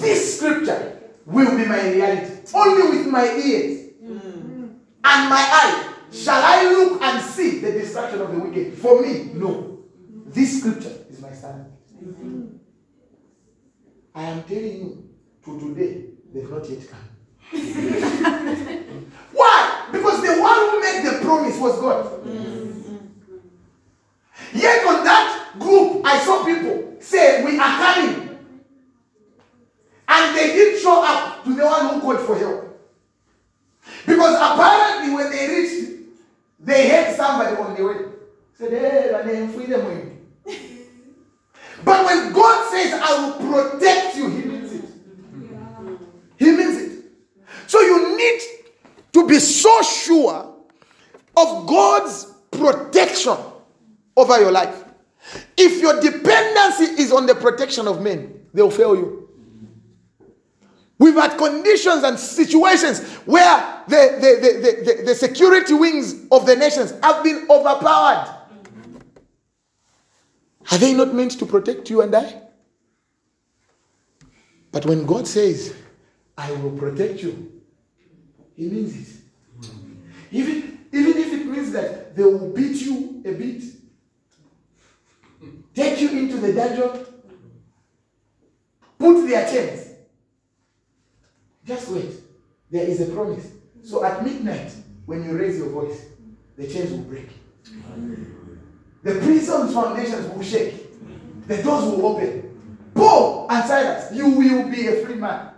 This 0.00 0.38
scripture 0.38 0.98
will 1.26 1.56
be 1.56 1.66
my 1.66 1.90
reality. 1.90 2.32
Only 2.54 2.98
with 2.98 3.06
my 3.06 3.24
ears 3.24 3.90
and 4.08 5.28
my 5.28 5.44
eye 5.50 5.94
shall 6.10 6.42
I 6.42 6.70
look 6.70 7.02
and 7.02 7.22
see 7.22 7.60
the 7.60 7.72
destruction 7.72 8.20
of 8.20 8.32
the 8.32 8.38
wicked. 8.38 8.74
For 8.78 9.00
me, 9.00 9.30
no. 9.34 9.78
This 10.26 10.60
scripture 10.60 11.01
my 11.42 11.48
standard. 11.48 12.60
I 14.14 14.22
am 14.24 14.42
telling 14.44 14.64
you, 14.64 15.08
to 15.44 15.58
today, 15.58 16.04
they've 16.32 16.50
not 16.50 16.68
yet 16.68 16.88
come. 16.88 17.08
Why? 19.32 19.88
Because 19.90 20.22
the 20.22 20.40
one 20.40 20.70
who 20.70 20.80
made 20.80 21.04
the 21.04 21.24
promise 21.24 21.58
was 21.58 21.80
God. 21.80 22.26
Yet 24.54 24.86
on 24.86 25.04
that 25.04 25.54
group, 25.58 26.02
I 26.04 26.18
saw 26.18 26.44
people 26.44 26.96
say, 27.00 27.44
We 27.44 27.58
are 27.58 27.78
coming. 27.78 28.38
And 30.08 30.36
they 30.36 30.48
didn't 30.48 30.80
show 30.80 31.02
up 31.04 31.44
to 31.44 31.54
the 31.54 31.64
one 31.64 31.88
who 31.88 32.00
called 32.00 32.20
for 32.20 32.36
help. 32.36 32.68
Because 34.06 34.34
apparently, 34.34 35.14
when 35.14 35.30
they 35.30 35.48
reached, 35.48 35.92
they 36.60 36.88
had 36.88 37.16
somebody 37.16 37.56
on 37.56 37.74
the 37.74 37.84
way. 37.84 37.96
Said, 38.54 38.70
hey, 38.70 39.10
my 39.12 39.22
name, 39.24 39.48
freedom. 39.48 40.12
But 41.84 42.04
when 42.04 42.32
God 42.32 42.70
says, 42.70 42.92
I 42.92 43.38
will 43.38 43.52
protect 43.52 44.16
you, 44.16 44.28
He 44.28 44.48
means 44.48 44.72
it. 44.72 44.84
He 46.38 46.50
means 46.50 46.76
it. 46.76 47.04
So 47.66 47.80
you 47.80 48.16
need 48.16 48.40
to 49.12 49.26
be 49.26 49.38
so 49.38 49.82
sure 49.82 50.54
of 51.36 51.66
God's 51.66 52.32
protection 52.50 53.36
over 54.16 54.38
your 54.38 54.52
life. 54.52 54.84
If 55.56 55.80
your 55.80 56.00
dependency 56.00 57.02
is 57.02 57.12
on 57.12 57.26
the 57.26 57.34
protection 57.34 57.88
of 57.88 58.02
men, 58.02 58.46
they'll 58.52 58.70
fail 58.70 58.96
you. 58.96 59.28
We've 60.98 61.14
had 61.14 61.36
conditions 61.36 62.04
and 62.04 62.18
situations 62.18 63.00
where 63.26 63.82
the, 63.88 64.18
the, 64.20 64.40
the, 64.40 64.92
the, 64.94 65.02
the 65.06 65.14
security 65.14 65.74
wings 65.74 66.26
of 66.30 66.46
the 66.46 66.54
nations 66.54 66.94
have 67.02 67.24
been 67.24 67.46
overpowered. 67.50 68.41
Are 70.70 70.78
they 70.78 70.94
not 70.94 71.14
meant 71.14 71.32
to 71.38 71.46
protect 71.46 71.90
you 71.90 72.02
and 72.02 72.14
I? 72.14 72.40
But 74.70 74.86
when 74.86 75.04
God 75.04 75.26
says, 75.26 75.74
I 76.36 76.50
will 76.52 76.76
protect 76.78 77.22
you, 77.22 77.60
He 78.56 78.68
means 78.68 78.96
it. 78.96 79.68
Even, 80.30 80.86
even 80.92 81.18
if 81.18 81.32
it 81.32 81.46
means 81.46 81.72
that 81.72 82.16
they 82.16 82.22
will 82.24 82.50
beat 82.50 82.80
you 82.80 83.22
a 83.26 83.32
bit, 83.32 83.62
take 85.74 86.00
you 86.00 86.10
into 86.10 86.38
the 86.38 86.52
dungeon, 86.54 87.06
put 88.98 89.26
their 89.26 89.46
chains. 89.50 89.88
Just 91.66 91.88
wait. 91.90 92.12
There 92.70 92.86
is 92.86 93.00
a 93.02 93.12
promise. 93.12 93.46
So 93.84 94.02
at 94.04 94.24
midnight, 94.24 94.72
when 95.04 95.24
you 95.24 95.36
raise 95.36 95.58
your 95.58 95.68
voice, 95.68 96.06
the 96.56 96.66
chains 96.66 96.90
will 96.90 97.00
break. 97.00 97.28
The 99.02 99.14
prison's 99.16 99.74
foundations 99.74 100.28
will 100.32 100.42
shake. 100.42 101.46
The 101.48 101.62
doors 101.62 101.84
will 101.84 102.06
open. 102.06 102.90
Paul 102.94 103.46
and 103.50 103.64
Silas, 103.66 104.14
you 104.14 104.28
will 104.30 104.70
be 104.70 104.86
a 104.86 105.04
free 105.04 105.16
man. 105.16 105.48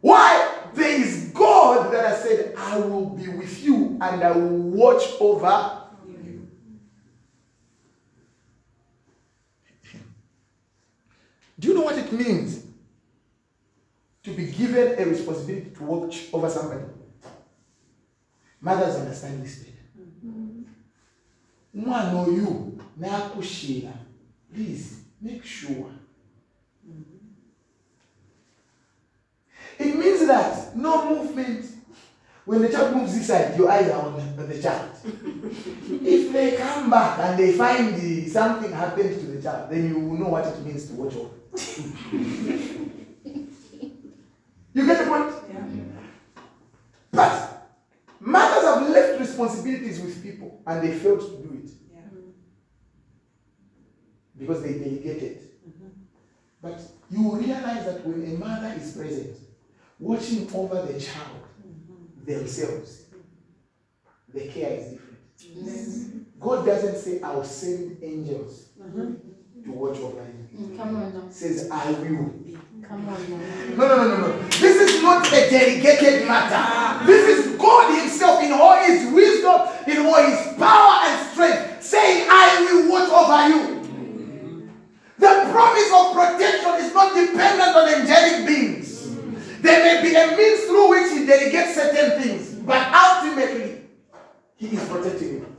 Why? 0.00 0.58
There 0.74 1.00
is 1.00 1.30
God 1.34 1.92
that 1.92 2.04
has 2.06 2.22
said, 2.22 2.54
I 2.56 2.78
will 2.78 3.10
be 3.10 3.28
with 3.28 3.62
you 3.62 3.98
and 4.00 4.22
I 4.22 4.32
will 4.32 4.58
watch 4.58 5.04
over 5.20 5.82
you. 6.06 6.48
Do 11.58 11.68
you 11.68 11.74
know 11.74 11.82
what 11.82 11.96
it 11.96 12.12
means 12.12 12.64
to 14.24 14.32
be 14.32 14.46
given 14.46 14.98
a 14.98 15.04
responsibility 15.04 15.70
to 15.70 15.82
watch 15.82 16.24
over 16.32 16.48
somebody? 16.48 16.84
Mothers 18.60 18.96
understand 18.96 19.44
this 19.44 19.71
Umwana 21.74 22.20
oyu 22.20 22.78
nakushira. 22.96 23.92
Please 24.52 24.96
make 25.20 25.44
sure. 25.44 25.90
It 29.78 29.96
means 29.96 30.26
that 30.26 30.76
no 30.76 31.08
movement. 31.08 31.66
When 32.44 32.60
the 32.60 32.68
child 32.68 32.96
moves 32.96 33.14
this 33.16 33.28
side, 33.28 33.56
your 33.56 33.70
eyes 33.70 33.88
are 33.88 34.02
on 34.02 34.14
the, 34.14 34.42
on 34.42 34.48
the 34.48 34.60
child. 34.60 34.90
if 35.04 36.32
they 36.32 36.56
come 36.56 36.90
back 36.90 37.20
and 37.20 37.38
they 37.38 37.52
find 37.52 37.94
the, 37.94 38.28
something 38.28 38.72
happened 38.72 39.20
to 39.20 39.26
the 39.26 39.40
child, 39.40 39.70
then 39.70 39.88
you 39.88 39.98
will 40.00 40.18
know 40.18 40.28
what 40.28 40.46
it 40.46 40.60
means 40.66 40.86
to 40.88 40.94
watch 40.94 41.14
over. 41.14 41.30
you 44.74 44.86
get 44.86 44.98
the 44.98 45.06
point? 45.06 45.32
Yeah. 45.52 45.64
But 47.12 47.68
mothers 48.18 48.64
have 48.64 48.88
left 48.90 49.20
responsibilities 49.20 50.00
with 50.00 50.20
people 50.20 50.60
and 50.66 50.82
they 50.82 50.98
failed 50.98 51.20
to 51.20 51.48
do. 51.48 51.51
Because 54.42 54.62
they 54.62 54.74
delegated. 54.74 55.38
Mm-hmm. 55.68 55.88
But 56.60 56.80
you 57.10 57.36
realize 57.36 57.84
that 57.86 58.06
when 58.06 58.22
a 58.24 58.38
mother 58.38 58.74
is 58.78 58.92
present, 58.96 59.36
watching 59.98 60.48
over 60.54 60.82
the 60.82 61.00
child 61.00 61.42
mm-hmm. 61.66 62.30
themselves, 62.30 63.04
the 64.34 64.48
care 64.48 64.78
is 64.78 64.98
different. 65.38 66.40
God 66.40 66.66
doesn't 66.66 66.96
say, 66.96 67.20
I'll 67.20 67.44
send 67.44 67.98
angels 68.02 68.70
mm-hmm. 68.80 69.14
to 69.64 69.70
watch 69.70 69.98
over 69.98 70.24
you. 70.24 70.58
Mm, 70.58 70.76
come 70.76 70.96
on 70.96 71.14
now. 71.14 71.30
Says, 71.30 71.70
I 71.70 71.90
will. 71.92 72.34
Come 72.82 73.08
on 73.08 73.30
now. 73.30 73.76
No, 73.76 73.88
no, 73.88 73.96
no, 73.96 74.08
no, 74.08 74.26
no. 74.26 74.48
This 74.48 74.76
is 74.90 75.02
not 75.02 75.24
a 75.28 75.50
delegated 75.50 76.26
matter. 76.26 77.06
This 77.06 77.38
is 77.38 77.56
God 77.56 77.96
Himself 78.00 78.42
in 78.42 78.52
all 78.52 78.76
His 78.76 79.12
wisdom, 79.12 79.68
in 79.86 80.04
all 80.04 80.22
His 80.24 80.58
power 80.58 81.06
and 81.06 81.30
strength, 81.30 81.82
saying, 81.82 82.26
I 82.28 82.66
will 82.66 82.90
watch 82.90 83.08
over 83.08 83.48
you. 83.48 83.82
The 85.18 85.48
promise 85.52 85.90
of 85.94 86.12
protection 86.12 86.84
is 86.84 86.92
not 86.92 87.14
dependent 87.14 87.76
on 87.76 87.88
angelic 87.88 88.46
beings. 88.48 89.14
There 89.60 89.78
may 89.84 90.02
be 90.02 90.16
a 90.16 90.36
means 90.36 90.64
through 90.64 90.90
which 90.90 91.12
He 91.12 91.24
delegates 91.24 91.76
certain 91.76 92.20
things, 92.20 92.54
but 92.54 92.92
ultimately, 92.92 93.82
He 94.56 94.66
is 94.66 94.88
protecting 94.88 95.28
you. 95.28 95.52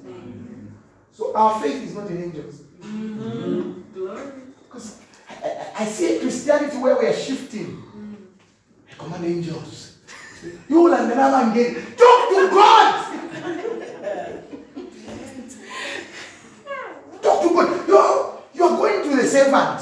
So 1.13 1.33
our 1.35 1.61
faith 1.61 1.83
is 1.83 1.95
not 1.95 2.09
in 2.09 2.23
angels. 2.23 2.61
Glory. 3.93 4.31
Because 4.65 4.99
I, 5.29 5.33
I, 5.45 5.83
I 5.83 5.85
see 5.85 6.17
a 6.17 6.19
Christianity 6.19 6.77
where 6.77 6.97
we 6.97 7.05
are 7.05 7.13
shifting. 7.13 7.83
I 8.91 8.95
command 8.95 9.23
angels. 9.23 9.99
You 10.67 10.81
will 10.81 10.93
and 10.93 11.11
again. 11.11 11.75
Talk 11.95 12.29
to 12.29 12.49
God. 12.51 13.13
Talk 17.21 17.41
to 17.43 17.49
God. 17.53 17.87
You're, 17.87 18.43
you're 18.55 18.77
going 18.77 19.09
to 19.09 19.15
the 19.15 19.27
servant 19.27 19.81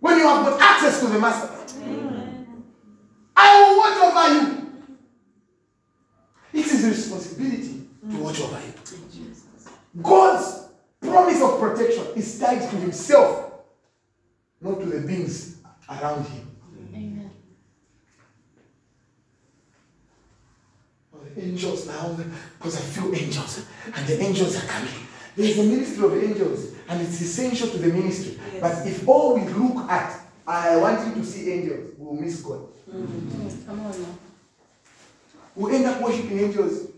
when 0.00 0.18
you 0.18 0.26
have 0.26 0.46
got 0.46 0.60
access 0.60 1.00
to 1.00 1.06
the 1.08 1.18
master. 1.18 1.50
I 3.36 3.60
will 3.60 3.76
watch 3.78 3.98
over 4.14 4.34
you. 4.34 4.62
It 6.54 6.66
is 6.66 6.84
a 6.86 6.88
responsibility 6.88 7.88
to 8.10 8.16
watch 8.16 8.40
over 8.40 8.58
you. 8.58 8.72
God's 10.02 10.68
promise 11.00 11.40
of 11.40 11.58
protection 11.58 12.04
is 12.16 12.38
tied 12.38 12.60
to 12.60 12.76
himself, 12.76 13.50
not 14.60 14.78
to 14.80 14.86
the 14.86 15.06
beings 15.06 15.56
around 15.88 16.26
him. 16.26 16.50
Amen. 16.94 17.30
Oh, 21.14 21.18
the 21.34 21.42
angels 21.42 21.86
now, 21.86 22.14
because 22.58 22.76
I 22.76 22.80
feel 22.80 23.14
angels, 23.14 23.64
and 23.94 24.06
the 24.06 24.20
angels 24.20 24.56
are 24.62 24.66
coming. 24.66 24.92
There 25.34 25.46
is 25.46 25.58
a 25.58 25.64
ministry 25.64 26.04
of 26.04 26.22
angels, 26.22 26.74
and 26.88 27.00
it's 27.00 27.20
essential 27.20 27.68
to 27.68 27.78
the 27.78 27.88
ministry. 27.88 28.38
Yes. 28.52 28.60
But 28.60 28.86
if 28.86 29.08
all 29.08 29.34
we 29.34 29.48
look 29.48 29.90
at, 29.90 30.20
I 30.46 30.76
want 30.76 31.06
you 31.08 31.14
to 31.14 31.24
see 31.24 31.52
angels, 31.52 31.94
we'll 31.96 32.14
miss 32.20 32.42
God. 32.42 32.68
Mm, 32.90 33.66
Come 33.66 33.80
on 33.80 34.02
now. 34.02 34.18
We'll 35.54 35.74
end 35.74 35.86
up 35.86 36.02
worshiping 36.02 36.38
angels. 36.38 36.88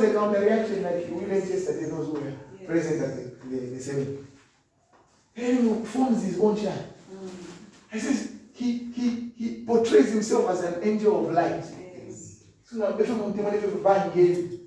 And 0.00 0.08
there's 0.08 0.16
always 0.16 0.34
a 0.34 0.40
counter 0.40 0.40
reaction, 0.40 0.82
like 0.82 1.08
we 1.08 1.26
went 1.26 1.44
yesterday, 1.48 1.90
those 1.90 2.06
who 2.06 2.12
were 2.12 2.32
Yes. 2.60 2.66
present 2.66 3.02
at 3.02 3.16
the, 3.16 3.48
the, 3.48 3.66
the 3.74 3.80
seminar. 3.80 4.22
He 5.34 5.84
forms 5.86 6.22
his 6.22 6.38
own 6.40 6.56
child. 6.56 6.84
He 7.92 7.98
says 8.00 8.32
he, 8.54 8.78
he, 8.94 9.32
he 9.36 9.64
portrays 9.66 10.12
himself 10.12 10.50
as 10.50 10.60
an 10.62 10.82
angel 10.82 11.26
of 11.26 11.32
light. 11.34 11.64
Yes. 12.06 12.44
So 12.64 12.76
now, 12.76 12.98
if 12.98 13.10
I'm 13.10 13.18
going 13.18 13.60
to 13.60 13.68
buy 13.78 14.04
again, 14.04 14.60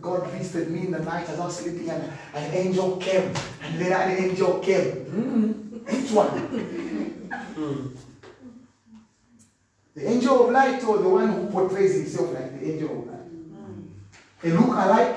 God 0.00 0.26
visited 0.32 0.70
me 0.70 0.80
in 0.86 0.90
the 0.92 0.98
night 1.00 1.28
as 1.28 1.38
I 1.40 1.44
was 1.46 1.56
sleeping, 1.58 1.88
and 1.88 2.02
an 2.34 2.54
angel 2.54 2.96
came, 2.98 3.32
and 3.62 3.80
then 3.80 3.92
an 3.92 4.24
angel 4.24 4.58
came. 4.60 5.04
Mm, 5.06 5.84
Which 5.86 6.10
one? 6.12 7.94
The 9.94 10.08
angel 10.10 10.46
of 10.46 10.52
light 10.52 10.82
or 10.84 10.98
the 10.98 11.08
one 11.08 11.28
who 11.32 11.46
portrays 11.50 11.94
himself 11.94 12.32
like 12.34 12.60
the 12.60 12.72
angel 12.72 12.90
of 13.00 13.06
light? 13.06 13.13
A 14.44 14.48
look-alike 14.48 15.16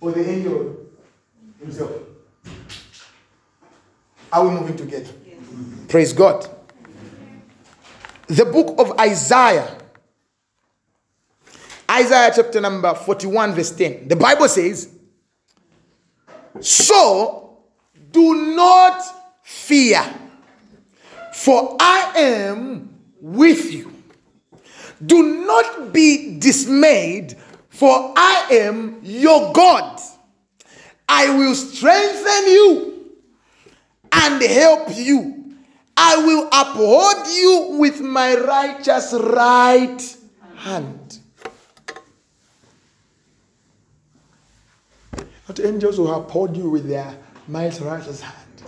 or 0.00 0.10
mm. 0.10 0.14
the 0.14 0.30
angel 0.30 0.76
himself? 1.58 1.90
Are 4.32 4.46
we 4.46 4.54
moving 4.54 4.76
together? 4.76 5.10
Yes. 5.26 5.38
Praise 5.88 6.12
God. 6.12 6.48
The 8.28 8.44
book 8.44 8.76
of 8.78 8.98
Isaiah. 8.98 9.76
Isaiah 11.90 12.32
chapter 12.34 12.60
number 12.60 12.94
41, 12.94 13.54
verse 13.54 13.70
10. 13.72 14.08
The 14.08 14.16
Bible 14.16 14.48
says, 14.48 14.88
So 16.60 17.58
do 18.10 18.54
not 18.54 19.02
fear, 19.42 20.02
for 21.32 21.76
I 21.78 22.12
am 22.16 22.98
with 23.20 23.72
you. 23.72 23.92
Do 25.04 25.44
not 25.44 25.92
be 25.92 26.38
dismayed, 26.38 27.36
for 27.74 28.14
I 28.16 28.46
am 28.52 29.00
your 29.02 29.52
God. 29.52 30.00
I 31.08 31.36
will 31.36 31.54
strengthen 31.56 32.52
you. 32.52 32.90
and 34.12 34.40
help 34.42 34.88
you. 34.94 35.56
I 35.96 36.16
will 36.24 36.48
uphold 36.52 37.26
you 37.26 37.78
with 37.80 38.00
my 38.00 38.36
righteous 38.36 39.12
right 39.12 40.16
hand. 40.54 41.18
Not 45.48 45.60
angels 45.60 45.98
will 45.98 46.14
uphold 46.14 46.56
you 46.56 46.70
with 46.70 46.88
their 46.88 47.18
mighty 47.48 47.82
righteous 47.82 48.20
hand. 48.20 48.62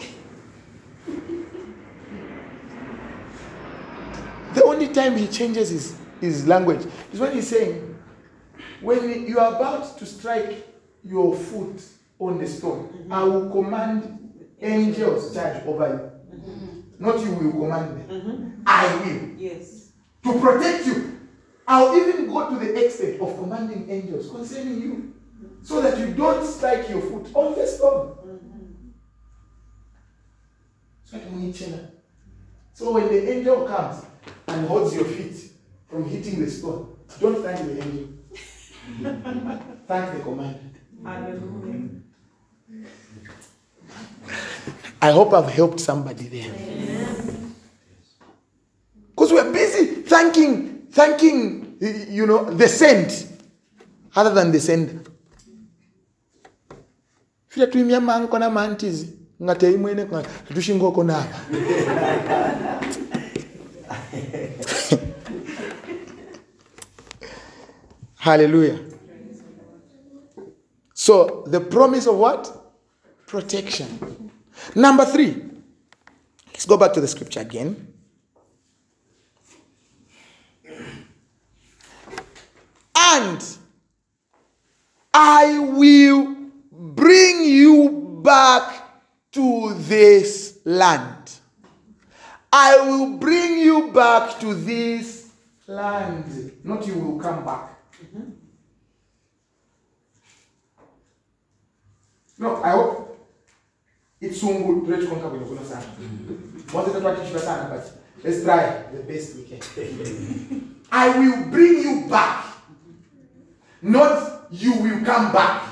The 4.54 4.64
only 4.64 4.88
time 4.88 5.16
he 5.16 5.28
changes 5.28 5.70
his, 5.70 5.96
his 6.20 6.46
language 6.48 6.84
is 7.12 7.20
when 7.20 7.32
he's 7.34 7.46
saying, 7.46 7.95
when 8.86 9.26
you 9.26 9.40
are 9.40 9.56
about 9.56 9.98
to 9.98 10.06
strike 10.06 10.64
your 11.02 11.34
foot 11.34 11.82
on 12.20 12.38
the 12.38 12.46
stone, 12.46 12.88
mm-hmm. 12.88 13.12
I 13.12 13.24
will 13.24 13.50
command 13.50 14.46
angels 14.60 15.28
to 15.28 15.34
charge 15.34 15.66
over 15.66 15.88
you. 15.88 16.38
Mm-hmm. 16.38 17.04
Not 17.04 17.20
you 17.20 17.32
will 17.32 17.50
command 17.50 18.08
them. 18.08 18.08
Mm-hmm. 18.08 18.62
I 18.64 18.94
will. 18.94 19.40
Yes. 19.40 19.90
To 20.22 20.38
protect 20.38 20.86
you. 20.86 21.20
I'll 21.66 21.96
even 21.96 22.28
go 22.28 22.48
to 22.48 22.64
the 22.64 22.84
extent 22.84 23.20
of 23.20 23.36
commanding 23.36 23.90
angels 23.90 24.30
concerning 24.30 24.80
you. 24.80 25.14
So 25.62 25.82
that 25.82 25.98
you 25.98 26.14
don't 26.14 26.46
strike 26.46 26.88
your 26.88 27.00
foot 27.00 27.28
on 27.34 27.56
the 27.56 27.66
stone. 27.66 28.16
So 31.04 31.18
that 31.18 31.32
when. 31.32 31.90
So 32.72 32.92
when 32.92 33.08
the 33.08 33.32
angel 33.32 33.66
comes 33.66 34.04
and 34.46 34.68
holds 34.68 34.94
your 34.94 35.06
feet 35.06 35.50
from 35.88 36.08
hitting 36.08 36.44
the 36.44 36.48
stone, 36.48 36.96
don't 37.20 37.42
thank 37.42 37.66
the 37.66 37.82
angel. 37.82 38.15
Thank 39.86 40.12
the 40.12 40.20
commander. 40.22 40.60
I 45.02 45.10
hope 45.12 45.32
I've 45.34 45.50
helped 45.50 45.80
somebody 45.80 46.28
there. 46.28 46.52
Because 49.10 49.32
we're 49.32 49.52
busy 49.52 50.02
thanking, 50.02 50.86
thanking, 50.90 51.76
you 51.80 52.26
know, 52.26 52.44
the 52.50 52.68
saint, 52.68 53.26
other 54.14 54.32
than 54.34 54.52
the 54.52 54.60
sender. 54.60 55.00
fira 57.56 57.66
tuimya 57.66 58.00
manko 58.00 58.38
na 58.38 58.50
mantizi 58.50 59.08
nga 59.42 59.54
teimwene 59.54 60.04
kwa 60.04 60.22
hallelujah 68.26 68.80
so 70.94 71.44
the 71.46 71.60
promise 71.60 72.06
of 72.08 72.16
what 72.16 72.74
protection 73.26 74.30
number 74.74 75.04
three 75.04 75.44
let's 76.48 76.66
go 76.66 76.76
back 76.76 76.92
to 76.92 77.00
the 77.00 77.06
scripture 77.06 77.40
again 77.40 77.92
and 82.96 83.56
I 85.14 85.58
will 85.58 86.36
bring 86.70 87.44
you 87.44 88.20
back 88.22 88.82
to 89.32 89.74
this 89.74 90.58
land. 90.64 91.32
I 92.52 92.76
will 92.86 93.16
bring 93.16 93.58
you 93.58 93.92
back 93.92 94.38
to 94.40 94.52
this 94.52 95.30
land. 95.66 96.52
Not 96.64 96.86
you 96.86 96.94
will 96.94 97.18
come 97.18 97.44
back. 97.44 97.75
No, 102.38 102.62
I 102.62 102.70
hope 102.70 103.18
it's 104.20 104.40
sungu 104.40 104.80
tunachokonka 104.80 105.28
kwenye 105.28 105.44
kuna 105.44 105.64
sana. 105.64 105.82
Mwanzo 106.72 106.90
tatuakishika 106.92 107.38
sana 107.38 107.64
but 107.64 107.82
let's 108.24 108.42
try 108.44 108.60
the 108.96 109.02
best 109.12 109.36
we 109.36 109.42
can. 109.42 109.60
I 110.90 111.08
will 111.18 111.44
bring 111.50 111.82
you 111.82 112.08
back. 112.10 112.44
Not 113.82 114.36
you 114.50 114.72
will 114.82 115.04
come 115.04 115.32
back. 115.32 115.62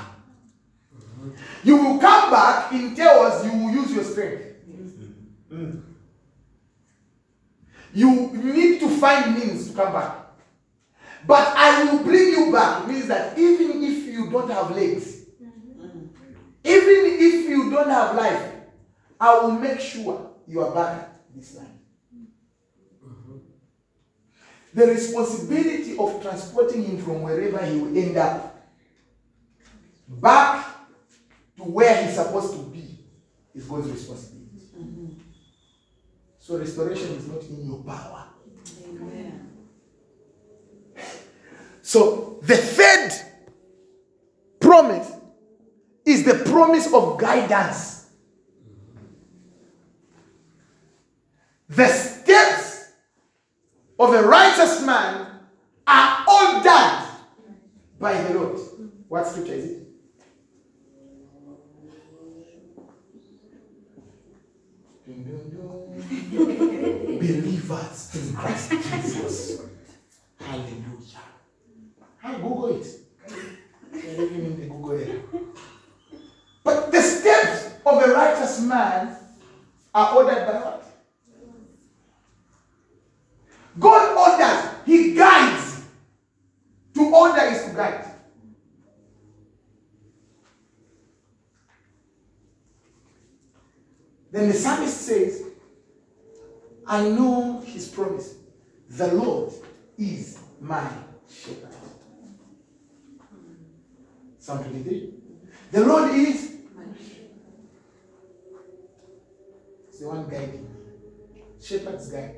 You 1.63 1.75
will 1.77 1.99
come 1.99 2.31
back 2.31 2.71
in 2.73 2.95
chaos, 2.95 3.43
you 3.45 3.51
will 3.51 3.71
use 3.83 3.91
your 3.93 4.03
strength. 4.03 4.43
You 7.93 8.31
need 8.33 8.79
to 8.81 8.89
find 8.89 9.35
means 9.35 9.69
to 9.71 9.75
come 9.75 9.93
back. 9.93 10.15
But 11.25 11.47
I 11.55 11.83
will 11.85 12.03
bring 12.03 12.27
you 12.29 12.51
back 12.51 12.87
means 12.87 13.07
that 13.07 13.37
even 13.37 13.83
if 13.83 14.05
you 14.05 14.29
don't 14.29 14.51
have 14.51 14.75
legs, 14.75 15.14
even 16.65 17.05
if 17.19 17.47
you 17.47 17.69
don't 17.69 17.89
have 17.89 18.15
life, 18.15 18.53
I 19.19 19.39
will 19.39 19.51
make 19.51 19.79
sure 19.79 20.31
you 20.47 20.61
are 20.61 20.73
back 20.73 21.09
this 21.35 21.55
land. 21.55 21.79
The 24.73 24.87
responsibility 24.87 25.97
of 25.97 26.21
transporting 26.21 26.83
him 26.83 26.97
from 26.97 27.21
wherever 27.21 27.63
he 27.65 27.79
will 27.79 27.97
end 27.97 28.17
up 28.17 28.67
back 30.07 30.65
to 31.57 31.63
where 31.63 32.03
he's 32.03 32.15
supposed 32.15 32.53
to 32.53 32.63
be 32.63 32.99
is 33.53 33.65
God's 33.65 33.89
responsibility. 33.89 34.35
So 36.39 36.57
restoration 36.57 37.07
is 37.15 37.27
not 37.27 37.41
in 37.43 37.65
your 37.65 37.83
power. 37.83 38.25
Amen. 38.87 39.49
So 41.81 42.39
the 42.43 42.55
third 42.55 43.13
promise 44.59 45.14
is 46.05 46.23
the 46.23 46.35
promise 46.49 46.93
of 46.93 47.17
guidance. 47.17 48.09
The 51.67 51.87
steps 51.87 52.91
of 53.99 54.13
a 54.13 54.21
righteous 54.21 54.85
man 54.85 55.27
are 55.87 56.25
ordered 56.27 57.07
by 57.99 58.21
the 58.21 58.39
Lord. 58.39 58.59
What 59.07 59.27
scripture 59.27 59.53
is 59.53 59.65
it? 59.65 59.81
Believers 67.25 68.11
in 68.15 68.35
Christ 68.35 68.69
Jesus. 68.71 69.61
Hallelujah. 70.39 71.25
I 72.23 72.33
Google 72.35 72.79
it. 72.79 72.87
You're 73.93 74.17
living 74.17 74.45
in 74.45 74.59
the 74.59 74.67
Google. 74.67 74.99
But 76.65 76.91
the 76.91 76.99
steps 76.99 77.75
of 77.85 78.01
a 78.01 78.11
righteous 78.11 78.59
man 78.61 79.15
are 79.93 80.15
ordered 80.15 80.47
by 80.47 80.53
what? 80.53 80.83
God 83.79 84.17
orders, 84.17 84.71
He 84.83 85.13
guides. 85.13 85.83
To 86.95 87.13
order 87.13 87.41
is 87.43 87.65
to 87.65 87.75
guide. 87.75 88.05
Then 94.31 94.47
the 94.47 94.53
psalmist 94.55 95.01
says, 95.01 95.43
I 96.87 97.09
know 97.09 97.61
his 97.61 97.87
promise. 97.89 98.35
The 98.89 99.13
Lord 99.13 99.53
is 99.97 100.39
my 100.59 100.89
shepherd. 101.29 101.69
Psalm 104.39 104.63
23. 104.63 105.13
The 105.71 105.85
Lord 105.85 106.11
is 106.11 106.55
He's 109.94 109.94
the 110.05 110.11
one 110.11 110.29
guiding. 110.29 110.67
Shepherd's 111.61 112.11
guide. 112.11 112.35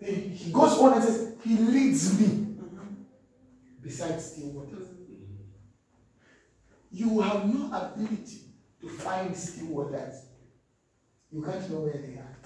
He 0.00 0.52
goes 0.52 0.78
on 0.78 0.94
and 0.94 1.02
says, 1.02 1.34
He 1.42 1.56
leads 1.56 2.20
me 2.20 2.56
beside 3.82 4.20
still 4.20 4.48
waters. 4.48 4.88
You 6.90 7.20
have 7.20 7.46
no 7.52 7.66
ability 7.76 8.40
to 8.80 8.88
find 8.88 9.36
still 9.36 9.66
waters. 9.66 10.22
You 11.30 11.42
can't 11.42 11.70
know 11.70 11.80
where 11.80 11.92
they 11.92 12.16
are. 12.16 12.36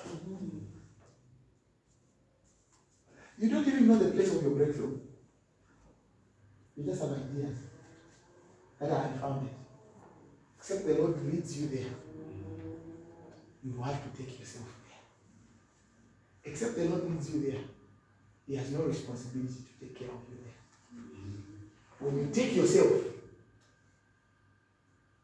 You 3.39 3.49
don't 3.49 3.67
even 3.67 3.89
know 3.89 3.97
the 3.97 4.11
place 4.11 4.35
of 4.35 4.43
your 4.43 4.53
breakthrough. 4.53 4.99
You 6.77 6.85
just 6.85 7.03
have 7.03 7.13
ideas 7.13 7.59
that 8.79 8.91
I 8.91 9.19
found 9.19 9.47
it. 9.47 9.55
Except 10.59 10.87
the 10.87 10.95
Lord 10.95 11.33
leads 11.33 11.61
you 11.61 11.69
there. 11.69 11.91
You 13.63 13.83
have 13.83 14.03
to 14.03 14.23
take 14.23 14.39
yourself 14.39 14.67
there. 14.89 16.53
Except 16.53 16.77
the 16.77 16.85
Lord 16.85 17.11
leads 17.11 17.35
you 17.35 17.51
there. 17.51 17.61
He 18.47 18.57
has 18.57 18.71
no 18.71 18.83
responsibility 18.83 19.53
to 19.53 19.87
take 19.87 19.99
care 19.99 20.09
of 20.09 20.15
you 20.31 20.39
there. 20.43 20.55
When 22.01 22.19
you 22.19 22.31
take 22.33 22.57
yourself, 22.57 22.93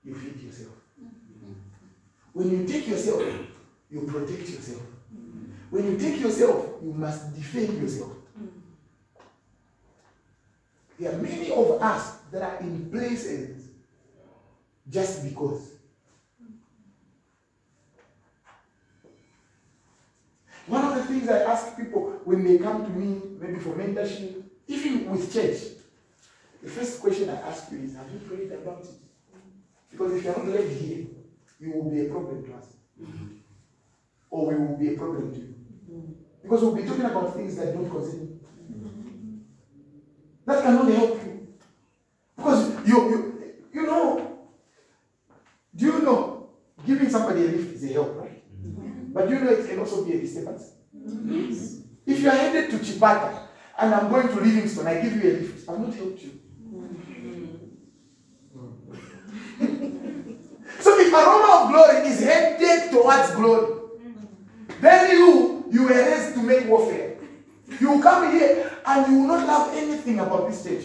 you 0.04 0.14
feed 0.14 0.42
yourself. 0.42 0.74
When 2.32 2.50
you 2.50 2.66
take 2.66 2.86
yourself, 2.86 3.22
you 3.90 4.02
protect 4.02 4.48
yourself. 4.50 4.82
When 5.70 5.90
you 5.90 5.98
take 5.98 6.20
yourself, 6.20 6.66
you 6.82 6.92
must 6.92 7.34
defend 7.34 7.80
yourself. 7.80 8.12
There 10.98 11.12
are 11.12 11.18
many 11.18 11.50
of 11.50 11.82
us 11.82 12.18
that 12.30 12.42
are 12.42 12.58
in 12.60 12.90
places 12.90 13.68
just 14.88 15.24
because. 15.24 15.75
Of 20.74 20.96
the 20.96 21.04
things 21.04 21.28
I 21.28 21.40
ask 21.42 21.76
people 21.76 22.20
when 22.24 22.44
they 22.44 22.58
come 22.58 22.84
to 22.84 22.90
me, 22.90 23.20
maybe 23.38 23.58
for 23.60 23.70
mentorship, 23.70 24.42
even 24.66 25.10
with 25.10 25.32
church, 25.32 25.76
the 26.62 26.68
first 26.70 27.00
question 27.00 27.30
I 27.30 27.36
ask 27.36 27.70
you 27.70 27.78
is, 27.78 27.94
have 27.94 28.10
you 28.12 28.18
prayed 28.20 28.52
about 28.52 28.82
it? 28.82 28.90
Because 29.90 30.14
if 30.14 30.24
you're 30.24 30.36
not 30.36 30.48
led 30.48 30.68
here, 30.68 31.06
you 31.60 31.72
will 31.72 31.90
be 31.90 32.06
a 32.06 32.10
problem 32.10 32.44
to 32.44 32.54
us. 32.54 32.66
Or 34.30 34.48
we 34.48 34.54
will 34.56 34.76
be 34.76 34.94
a 34.94 34.98
problem 34.98 35.32
to 35.32 35.38
you. 35.38 35.54
Because 36.42 36.62
we'll 36.62 36.74
be 36.74 36.82
talking 36.84 37.04
about 37.04 37.34
things 37.34 37.56
that 37.56 37.72
don't 37.72 37.88
concern 37.88 38.20
you. 38.20 39.40
That 40.46 40.62
cannot 40.62 40.88
help 40.88 41.22
you. 41.24 41.48
Because 42.36 42.86
you, 42.86 43.10
you, 43.10 43.54
you 43.72 43.86
know, 43.86 44.38
do 45.74 45.86
you 45.86 46.02
know 46.02 46.50
giving 46.86 47.08
somebody 47.08 47.44
a 47.44 47.48
lift 47.48 47.74
is 47.74 47.84
a 47.90 47.92
help, 47.92 48.16
right? 48.16 48.25
But 49.16 49.30
you 49.30 49.40
know 49.40 49.50
it 49.50 49.66
can 49.66 49.78
also 49.78 50.04
be 50.04 50.12
a 50.12 50.20
disturbance. 50.20 50.72
If 52.04 52.20
you 52.20 52.28
are 52.28 52.36
headed 52.36 52.70
to 52.70 52.76
Chipata 52.76 53.46
and 53.78 53.94
I'm 53.94 54.10
going 54.10 54.28
to 54.28 54.34
Livingstone, 54.34 54.86
I 54.88 55.00
give 55.00 55.16
you 55.16 55.30
a 55.30 55.32
lift, 55.40 55.66
I've 55.70 55.80
not 55.80 55.94
helped 55.94 56.20
you. 56.22 56.38
so 60.80 61.00
if 61.00 61.10
aroma 61.14 61.62
of 61.64 61.70
glory 61.70 62.08
is 62.08 62.20
headed 62.22 62.90
towards 62.90 63.30
glory, 63.34 63.72
then 64.82 65.10
you 65.10 65.64
you 65.70 65.84
were 65.84 65.94
raised 65.94 66.34
to 66.34 66.42
make 66.42 66.68
warfare. 66.68 67.16
You 67.80 67.92
will 67.92 68.02
come 68.02 68.30
here 68.32 68.70
and 68.84 69.06
you 69.10 69.20
will 69.20 69.28
not 69.28 69.46
love 69.46 69.74
anything 69.74 70.18
about 70.18 70.50
this 70.50 70.62
church. 70.62 70.84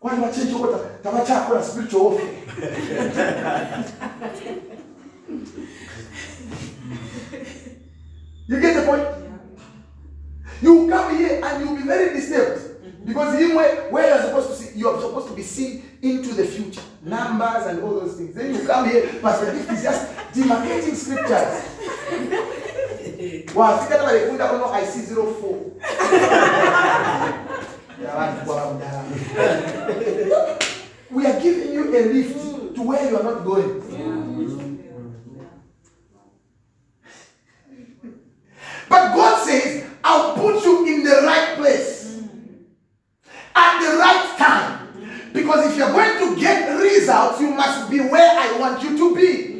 Kwani 0.00 0.22
wachenji 0.22 0.52
huko 0.52 0.72
ta- 0.72 0.98
tawacha 1.02 1.40
kuna 1.46 1.62
spiritual 1.62 2.02
warfare. 2.02 2.34
You 8.48 8.60
get 8.60 8.74
the 8.80 8.82
point? 8.86 9.06
You 10.62 10.88
come 10.88 11.16
here 11.16 11.40
and 11.44 11.64
you'll 11.64 11.76
be 11.76 11.82
very 11.82 12.14
disturbed. 12.18 12.60
Mm-hmm. 12.62 13.04
Because 13.06 13.40
in 13.40 13.54
where, 13.54 13.90
where 13.90 14.08
you're 14.08 14.24
supposed 14.24 14.48
to 14.50 14.56
see, 14.56 14.78
you're 14.78 15.00
supposed 15.00 15.28
to 15.28 15.34
be 15.34 15.42
seen 15.42 15.82
into 16.02 16.34
the 16.34 16.44
future. 16.44 16.80
Numbers 17.02 17.66
and 17.66 17.82
all 17.82 18.00
those 18.00 18.14
things. 18.16 18.34
Then 18.34 18.54
you 18.54 18.66
come 18.66 18.88
here, 18.88 19.02
Gift 19.02 19.70
is 19.72 19.82
just 19.82 20.08
demarcating 20.32 20.94
scriptures. 20.94 21.64
wafika 23.54 23.94
hata 23.94 24.04
walifunda 24.04 24.48
kono 24.48 24.64
IC 24.64 24.94
04 25.10 25.56
Ya 28.04 28.14
watu 28.14 28.46
kwa 28.46 28.74
mdara. 28.74 29.04
we 31.10 31.26
are 31.26 31.40
giving 31.40 31.74
you 31.74 31.96
a 31.96 32.00
lift 32.00 32.36
to 32.74 32.82
where 32.82 33.10
you 33.10 33.16
are 33.16 33.24
not 33.24 33.44
going 33.44 33.82
but 38.88 39.14
God 39.14 39.46
says 39.46 39.86
I'll 40.04 40.34
put 40.34 40.64
you 40.64 40.86
in 40.86 41.04
the 41.04 41.22
right 41.24 41.56
place 41.56 42.22
at 43.54 43.80
the 43.80 43.98
right 43.98 44.34
time 44.38 45.32
because 45.32 45.70
if 45.70 45.76
you're 45.76 45.92
going 45.92 46.18
to 46.18 46.40
get 46.40 46.78
results 46.80 47.40
you 47.40 47.50
must 47.50 47.90
be 47.90 48.00
where 48.00 48.38
I 48.38 48.58
want 48.58 48.82
you 48.82 48.96
to 48.96 49.14
be 49.16 49.58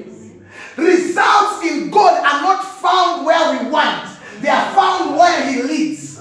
Results 0.79 1.65
in 1.65 1.91
God 1.91 2.25
are 2.25 2.41
not 2.41 2.63
found 2.63 3.27
where 3.27 3.65
we 3.65 3.69
want, 3.69 4.17
they 4.41 4.49
are 4.49 4.73
found 4.73 5.17
where 5.17 5.51
He 5.51 5.61
leads. 5.63 6.21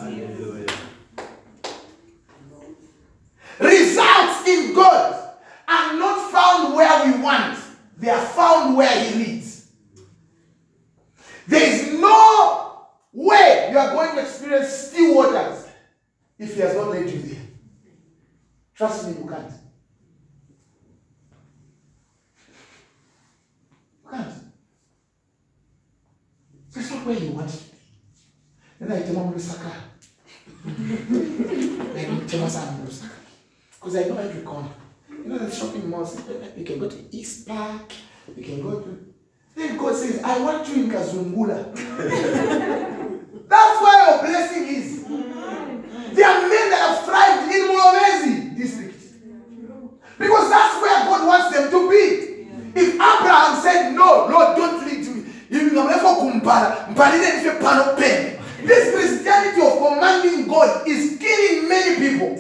Results 3.60 4.48
in 4.48 4.74
God 4.74 5.30
are 5.68 5.94
not 5.94 6.32
found 6.32 6.76
where 6.76 7.06
we 7.06 7.22
want, 7.22 7.60
they 7.98 8.10
are 8.10 8.26
found 8.26 8.76
where 8.76 9.04
He 9.04 9.26
leads. 9.26 9.70
There 11.46 11.62
is 11.62 12.00
no 12.00 12.67
way 13.18 13.70
you 13.72 13.78
are 13.78 13.94
going 13.94 14.16
to 14.16 14.22
experience 14.22 14.70
still 14.70 15.16
waters 15.16 15.68
if 16.38 16.54
He 16.54 16.62
has 16.62 16.76
not 16.76 16.90
led 16.90 17.10
you 17.10 17.20
there. 17.20 17.42
Trust 18.76 19.08
me, 19.08 19.16
you 19.18 19.28
can't. 19.28 19.52
You 24.04 24.12
can't. 24.12 24.34
That's 26.74 26.92
not 26.92 27.06
where 27.08 27.18
you 27.18 27.32
want 27.32 27.50
to 27.50 27.58
be. 27.58 27.64
Then 28.80 28.92
I 28.92 29.02
tell 29.02 29.16
Lusaka. 29.16 29.72
Because 33.76 33.96
I 33.96 34.04
know 34.04 34.18
every 34.18 34.42
corner. 34.44 34.70
You 35.10 35.24
know 35.26 35.38
the 35.40 35.50
shopping 35.50 35.90
malls. 35.90 36.22
You 36.56 36.64
can 36.64 36.78
go 36.78 36.88
to 36.88 37.16
East 37.16 37.48
Park. 37.48 37.92
You 38.36 38.44
can 38.44 38.62
go 38.62 38.82
to. 38.82 39.14
Then 39.56 39.76
God 39.76 39.96
says, 39.96 40.22
I 40.24 40.38
want 40.40 40.70
you 40.70 40.84
in 40.84 40.92
Kazungula. 40.92 42.94
That's 43.48 43.82
where 43.82 44.12
your 44.12 44.20
blessing 44.24 44.68
is. 44.68 45.04
There 46.16 46.28
are 46.28 46.42
men 46.42 46.70
that 46.72 46.82
have 46.82 47.06
thrived 47.06 47.52
in 47.54 47.62
Mulobezi 47.70 48.58
district. 48.58 49.02
Because 50.18 50.50
that's 50.50 50.82
where 50.82 51.06
God 51.06 51.28
wants 51.28 51.56
them 51.56 51.72
to 51.72 51.90
be. 51.90 52.28
If 52.80 52.94
Abraham 52.96 53.62
said, 53.62 53.92
No, 53.94 54.28
Lord, 54.30 54.58
don't 54.58 54.86
lead 54.86 55.08
me. 55.08 55.24
This 58.64 58.94
Christianity 58.94 59.62
of 59.62 59.78
commanding 59.78 60.48
God 60.48 60.88
is 60.88 61.18
killing 61.20 61.70
many 61.70 61.96
people. 61.96 62.36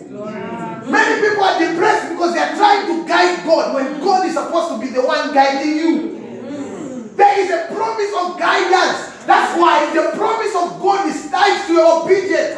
Many 0.87 1.21
people 1.21 1.43
are 1.43 1.59
depressed 1.59 2.09
because 2.09 2.33
they 2.33 2.39
are 2.39 2.55
trying 2.55 2.87
to 2.87 3.07
guide 3.07 3.43
God 3.45 3.75
when 3.75 3.99
God 4.01 4.25
is 4.25 4.33
supposed 4.33 4.69
to 4.73 4.79
be 4.79 4.93
the 4.93 5.01
one 5.05 5.33
guiding 5.33 5.75
you. 5.77 7.13
There 7.15 7.39
is 7.39 7.49
a 7.51 7.73
promise 7.73 8.11
of 8.19 8.39
guidance. 8.39 9.16
That's 9.27 9.59
why 9.59 9.93
the 9.93 10.15
promise 10.15 10.55
of 10.55 10.79
God 10.81 11.05
is 11.09 11.29
tied 11.29 11.67
to 11.67 11.73
your 11.73 12.03
obedience. 12.03 12.55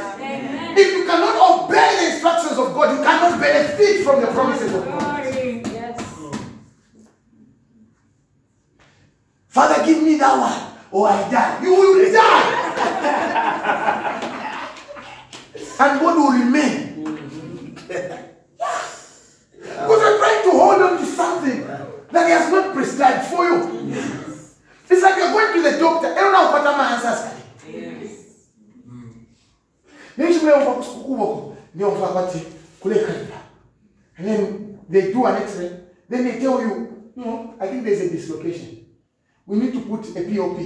If 0.77 0.93
you 0.93 1.03
cannot 1.03 1.65
obey 1.65 1.97
the 1.99 2.13
instructions 2.13 2.59
of 2.59 2.75
God, 2.75 2.95
you 2.95 3.03
cannot 3.03 3.41
benefit 3.41 4.03
from 4.03 4.21
the 4.21 4.27
promises 4.27 4.75
of 4.75 4.85
God. 4.85 4.99
Father, 9.47 9.83
give 9.83 10.03
me 10.03 10.17
that 10.19 10.37
one, 10.37 10.61
or 10.91 11.09
I 11.09 11.31
die. 11.31 11.63
You 11.63 11.73
will 11.73 12.13
die. 12.13 12.69
and 15.79 15.99
God 15.99 16.15
will 16.15 16.31
remain. 16.37 17.75
Because 19.59 20.01
you're 20.01 20.17
trying 20.17 20.43
to 20.43 20.51
hold 20.51 20.81
on 20.81 20.97
to 20.99 21.05
something 21.05 21.65
that 22.11 22.25
He 22.25 22.31
has 22.31 22.51
not 22.51 22.73
prescribed 22.73 23.27
for 23.27 23.43
you. 23.45 24.28
It's 24.89 25.01
like 25.03 25.17
you're 25.17 25.31
going 25.31 25.53
to 25.53 25.71
the 25.71 25.77
doctor. 25.77 26.07
I 26.07 26.15
don't 26.15 26.33
know 26.33 26.51
what 26.51 26.63
my 26.63 26.93
answers. 26.93 27.39
nechimeuva 30.17 30.73
kusukuvoko 30.73 31.57
neova 31.75 32.07
kwati 32.07 32.41
kule 32.79 32.95
kariba 32.95 33.35
and 34.17 34.27
then 34.27 34.77
they 34.89 35.13
do 35.13 35.25
an 35.25 35.35
x-ray. 35.35 35.69
Then 36.09 36.23
they 36.23 36.39
tell 36.39 36.61
you 36.61 36.87
no 37.15 37.53
i 37.59 37.67
think 37.67 37.85
there's 37.85 38.01
a 38.01 38.09
dislocation. 38.09 38.85
We 39.45 39.57
need 39.57 39.73
to 39.73 39.79
put 39.79 40.05
a 40.17 40.21
pop 40.23 40.59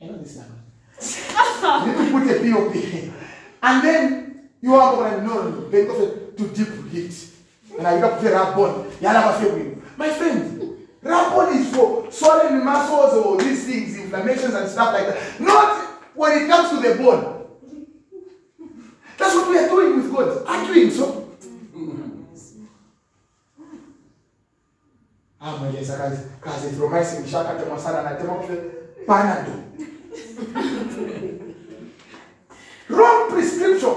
i 0.00 0.06
know 0.06 0.18
this 0.18 0.36
number. 0.36 0.54
We 1.84 1.90
need 1.90 1.98
to 1.98 2.12
put 2.12 2.30
a 2.30 2.52
pop 2.52 3.14
and 3.62 3.84
then 3.84 4.48
you 4.60 4.74
are 4.74 4.96
going 4.96 5.26
no 5.26 5.42
no 5.48 5.68
they 5.70 5.84
go 5.84 6.10
to 6.36 6.48
deep 6.48 6.90
heat 6.92 7.30
and 7.76 7.86
i 7.86 8.00
got 8.00 8.20
the 8.22 8.30
rap 8.30 8.54
bone 8.54 8.90
yala 9.00 9.76
my 9.96 10.10
friend 10.10 10.57
bone 11.02 11.56
is 11.56 11.74
for 11.74 12.10
swollen 12.12 12.64
muscles 12.64 13.14
or 13.14 13.38
these 13.38 13.64
things 13.66 13.96
inflammations 13.96 14.54
and 14.54 14.68
stuff 14.68 14.92
like 14.94 15.06
that 15.06 15.40
not 15.40 15.86
when 16.14 16.42
it 16.42 16.48
comes 16.48 16.70
to 16.70 16.88
the 16.88 16.94
bone 17.02 17.38
that's 19.18 19.34
what 19.34 19.50
we 19.50 19.58
are 19.58 19.68
doing 19.68 19.96
with 19.96 20.12
God. 20.12 20.46
Arguing 20.46 20.90
so. 20.90 21.24
Ah, 25.40 25.56
mwenye 25.56 25.86
kazi 26.40 26.68
thromycin 26.76 27.22
nishakatema 27.22 27.78
sana 27.78 28.02
natema 28.02 28.34
kwa 28.34 28.56
panado. 29.06 29.52
Wrong 32.88 33.30
prescription. 33.30 33.94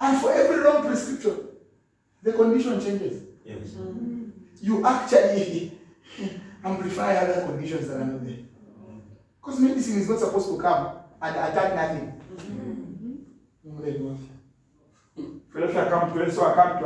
And 0.00 0.20
for 0.20 0.32
every 0.32 0.60
wrong 0.60 0.86
prescription, 0.86 1.36
the 2.22 2.32
condition 2.32 2.80
changes. 2.80 3.22
You 4.60 4.84
actually 4.86 5.78
amplify 6.64 7.14
other 7.16 7.46
conditions 7.46 7.88
that 7.88 7.96
are 8.00 8.04
not 8.04 8.24
there. 8.24 8.36
Because 9.40 9.60
medicine 9.60 9.98
is 10.00 10.08
not 10.08 10.18
supposed 10.18 10.48
to 10.48 10.58
come 10.58 10.98
and 11.22 11.36
attack 11.36 11.74
nothing. 11.74 12.12
Mungu 13.64 13.82
ndiye 13.82 14.10
afya. 14.10 14.34
Philadelphia 15.52 15.90
come 15.90 16.12
to 16.26 16.30
so 16.32 16.46
I 16.46 16.54
come 16.54 16.78
to 16.78 16.84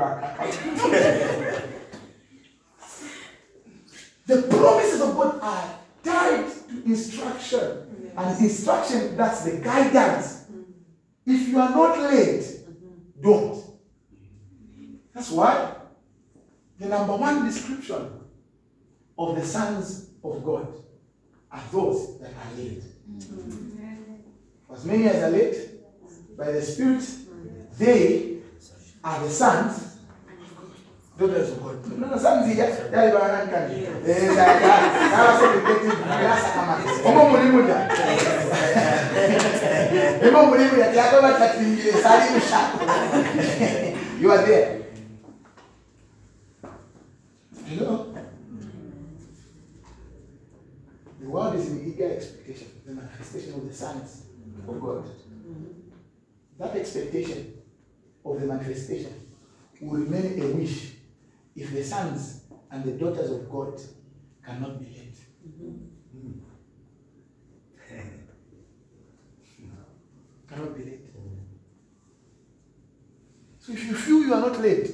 The 4.26 4.42
promises 4.42 5.00
of 5.00 5.16
God 5.16 5.40
are 5.42 5.78
tied 6.02 6.46
to 6.68 6.84
instruction. 6.84 8.12
And 8.16 8.40
instruction, 8.40 9.16
that's 9.16 9.44
the 9.44 9.58
guidance. 9.58 10.44
Mm-hmm. 10.44 11.30
If 11.34 11.48
you 11.48 11.58
are 11.58 11.70
not 11.70 11.98
led, 11.98 12.44
don't. 13.20 13.62
That's 15.14 15.30
why 15.30 15.71
the 16.82 16.88
number 16.88 17.14
one 17.14 17.46
description 17.46 18.10
of 19.16 19.36
the 19.36 19.46
sons 19.46 20.10
of 20.24 20.44
God 20.44 20.66
are 21.50 21.62
those 21.70 22.18
that 22.18 22.30
are 22.30 22.56
led. 22.58 22.82
As 24.74 24.84
many 24.84 25.06
as 25.06 25.22
are 25.22 25.30
led 25.30 25.54
by 26.36 26.50
the 26.50 26.62
Spirit, 26.62 27.06
they 27.78 28.38
are 29.04 29.20
the 29.22 29.30
sons. 29.30 29.96
Daughters 31.16 31.50
of 31.50 31.62
God. 31.62 31.98
No, 31.98 32.06
no, 32.08 32.18
sons 32.18 32.52
here, 32.52 32.88
they 32.90 32.96
are 32.96 33.46
the 33.46 33.52
country. 33.52 33.86
Eh, 33.86 34.34
kama. 36.54 36.82
Omo 37.04 37.28
mulimu 37.30 37.62
da. 37.68 37.88
Mulimu 40.46 40.78
ya 40.78 41.10
sali 42.02 42.36
msha. 42.38 42.60
You 44.20 44.32
are 44.32 44.46
there. 44.46 44.82
Hello? 47.68 48.12
The 51.20 51.21
world 51.32 51.54
is 51.54 51.70
in 51.70 51.90
eager 51.90 52.12
expectation, 52.12 52.68
the 52.84 52.92
manifestation 52.92 53.54
of 53.54 53.66
the 53.66 53.72
sons 53.72 54.24
of 54.68 54.80
God. 54.80 55.04
That 56.58 56.76
expectation 56.76 57.54
of 58.24 58.40
the 58.40 58.46
manifestation 58.46 59.14
will 59.80 60.00
remain 60.00 60.42
a 60.42 60.46
wish 60.48 60.92
if 61.56 61.72
the 61.72 61.82
sons 61.82 62.44
and 62.70 62.84
the 62.84 62.92
daughters 62.92 63.30
of 63.30 63.50
God 63.50 63.80
cannot 64.44 64.78
be 64.78 64.86
led. 64.86 65.14
Hmm. 65.56 66.32
cannot 70.48 70.76
be 70.76 70.84
led. 70.84 70.98
So 73.58 73.72
if 73.72 73.84
you 73.86 73.94
feel 73.94 74.20
you 74.20 74.34
are 74.34 74.40
not 74.40 74.60
led, 74.60 74.90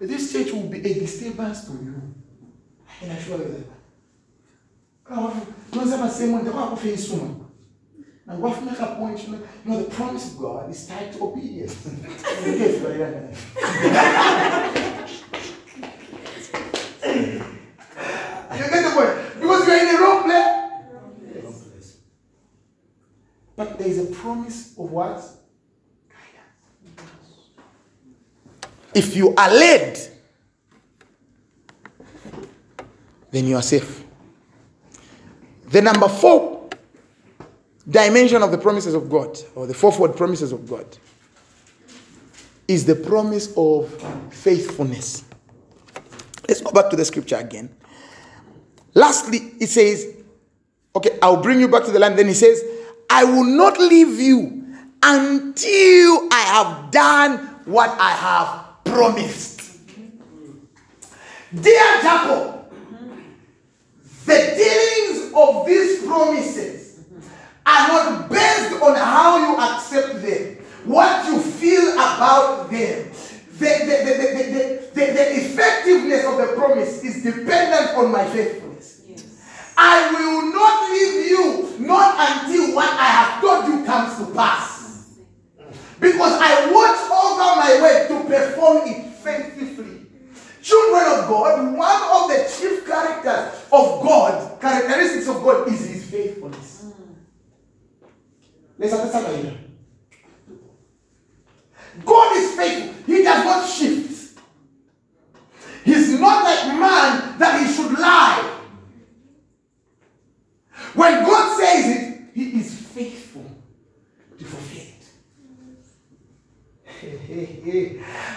this 0.00 0.32
church 0.32 0.52
will 0.52 0.68
be 0.68 0.78
a 0.78 0.94
disturbance 0.94 1.64
to 1.66 1.72
you. 1.72 2.14
I 2.88 3.00
can 3.00 3.10
assure 3.16 3.38
you 3.38 3.48
that. 3.48 3.75
Tunasema 5.72 6.10
sehemu 6.10 6.38
nitakuwa 6.38 6.66
kufeli 6.70 6.98
suma 6.98 7.34
na 8.26 8.34
wafika 8.34 8.86
point 8.86 9.18
you 9.20 9.26
know, 9.26 9.38
you 9.40 9.72
know 9.72 9.82
the 9.82 9.90
promise 9.96 10.26
of 10.26 10.36
God 10.36 10.70
is 10.70 10.86
tied 10.86 11.12
to 11.18 11.24
obedience. 11.24 11.74
You 18.56 18.62
get 18.70 18.82
the 18.82 18.90
point? 18.94 19.40
Because 19.40 19.66
you 19.66 19.72
are 19.72 19.80
in 19.80 19.86
the 19.94 19.98
wrong 20.02 20.22
place. 20.24 21.96
But 23.56 23.78
there 23.78 23.88
is 23.88 23.98
a 23.98 24.06
promise 24.14 24.72
of 24.78 24.90
what? 24.90 25.22
If 28.94 29.14
you 29.16 29.34
are 29.36 29.50
led 29.50 29.98
then 33.30 33.46
you 33.46 33.56
are 33.56 33.62
safe 33.62 34.05
the 35.66 35.82
number 35.82 36.08
four 36.08 36.68
dimension 37.88 38.42
of 38.42 38.50
the 38.50 38.58
promises 38.58 38.94
of 38.94 39.08
God, 39.08 39.38
or 39.54 39.66
the 39.66 39.74
fourfold 39.74 40.16
promises 40.16 40.52
of 40.52 40.68
God, 40.68 40.86
is 42.68 42.84
the 42.84 42.96
promise 42.96 43.52
of 43.56 43.88
faithfulness. 44.32 45.24
Let's 46.48 46.60
go 46.60 46.72
back 46.72 46.90
to 46.90 46.96
the 46.96 47.04
scripture 47.04 47.36
again. 47.36 47.74
Lastly, 48.94 49.52
it 49.60 49.68
says, 49.68 50.14
okay, 50.94 51.18
I'll 51.22 51.42
bring 51.42 51.60
you 51.60 51.68
back 51.68 51.84
to 51.84 51.90
the 51.90 51.98
land. 51.98 52.18
Then 52.18 52.28
he 52.28 52.34
says, 52.34 52.64
I 53.10 53.24
will 53.24 53.44
not 53.44 53.78
leave 53.78 54.20
you 54.20 54.64
until 55.02 56.28
I 56.32 56.40
have 56.46 56.90
done 56.90 57.38
what 57.66 57.90
I 57.90 58.10
have 58.10 58.84
promised. 58.84 59.78
Dear 61.54 62.02
Jacob, 62.02 62.55
the 64.26 64.54
dealings 64.56 65.32
of 65.34 65.66
these 65.66 66.04
promises 66.04 67.04
are 67.64 67.88
not 67.88 68.28
based 68.28 68.82
on 68.82 68.96
how 68.96 69.38
you 69.38 69.56
accept 69.58 70.22
them, 70.22 70.56
what 70.84 71.26
you 71.26 71.40
feel 71.40 71.92
about 71.92 72.70
them. 72.70 73.10
The, 73.58 73.72
the, 73.86 73.96
the, 74.04 74.90
the, 74.94 75.12
the, 75.12 75.36
effectiveness 75.36 76.26
of 76.26 76.36
the 76.36 76.54
promise 76.56 77.02
is 77.02 77.22
dependent 77.22 77.96
on 77.96 78.12
my 78.12 78.24
faithfulness. 78.26 79.02
I 79.78 80.10
will 80.12 80.52
not 80.52 80.90
leave 80.90 81.30
you, 81.30 81.86
not 81.86 82.16
until 82.18 82.74
what 82.74 82.90
I 82.90 83.04
have 83.04 83.40
told 83.40 83.66
you 83.66 83.84
comes 83.86 84.18
to 84.18 84.34
pass. 84.34 85.16
Because 85.98 86.38
I 86.40 86.70
watch 86.70 86.98
over 87.10 87.56
my 87.60 87.80
word 87.80 88.08
to 88.08 88.28
perform 88.28 88.88
it 88.88 89.06
faithfully. 89.24 89.95
Children 90.66 91.04
of 91.06 91.28
God, 91.28 91.76
one 91.76 92.02
of 92.02 92.28
the 92.28 92.42
chief 92.58 92.84
characters 92.84 93.62
of 93.72 94.02
God, 94.02 94.60
characteristics 94.60 95.28
of 95.28 95.40
God, 95.44 95.68
is 95.68 95.86
his 95.86 96.10
faithfulness. 96.10 96.86
Let's 98.76 98.92
understand 98.92 99.46
that. 99.46 99.54
God 102.04 102.36
is 102.36 102.56
faithful. 102.56 102.94
He 103.06 103.22
does 103.22 103.44
not 103.44 103.68
shift. 103.68 104.40
He's 105.84 106.18
not 106.18 106.42
like 106.42 106.66
man 106.80 107.38
that 107.38 107.64
he 107.64 107.72
should 107.72 107.92
lie. 107.96 108.58
When 110.94 111.24
God 111.24 111.60
says 111.60 111.96
it, 111.96 112.22
he 112.34 112.58
is 112.58 112.74
faithful 112.74 113.48
to 114.36 114.44
fulfill 114.44 114.82
it. 114.82 114.86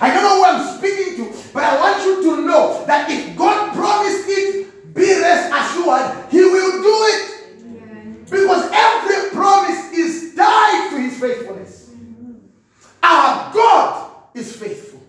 I 0.01 0.13
don't 0.13 0.23
know 0.23 0.35
who 0.35 0.45
I'm 0.45 0.77
speaking 0.77 1.15
to, 1.17 1.49
but 1.53 1.63
I 1.63 1.79
want 1.79 2.03
you 2.03 2.23
to 2.23 2.45
know 2.45 2.85
that 2.85 3.09
if 3.09 3.35
God 3.37 3.73
promised 3.73 4.25
it, 4.27 4.93
be 4.93 5.19
rest 5.19 5.51
assured, 5.53 6.31
He 6.31 6.41
will 6.41 6.81
do 6.81 6.95
it. 7.13 8.29
Because 8.29 8.69
every 8.71 9.31
promise 9.31 9.91
is 9.91 10.35
tied 10.35 10.89
to 10.91 10.99
His 10.99 11.19
faithfulness. 11.19 11.91
Our 13.01 13.53
God 13.53 14.11
is 14.33 14.55
faithful. 14.55 15.01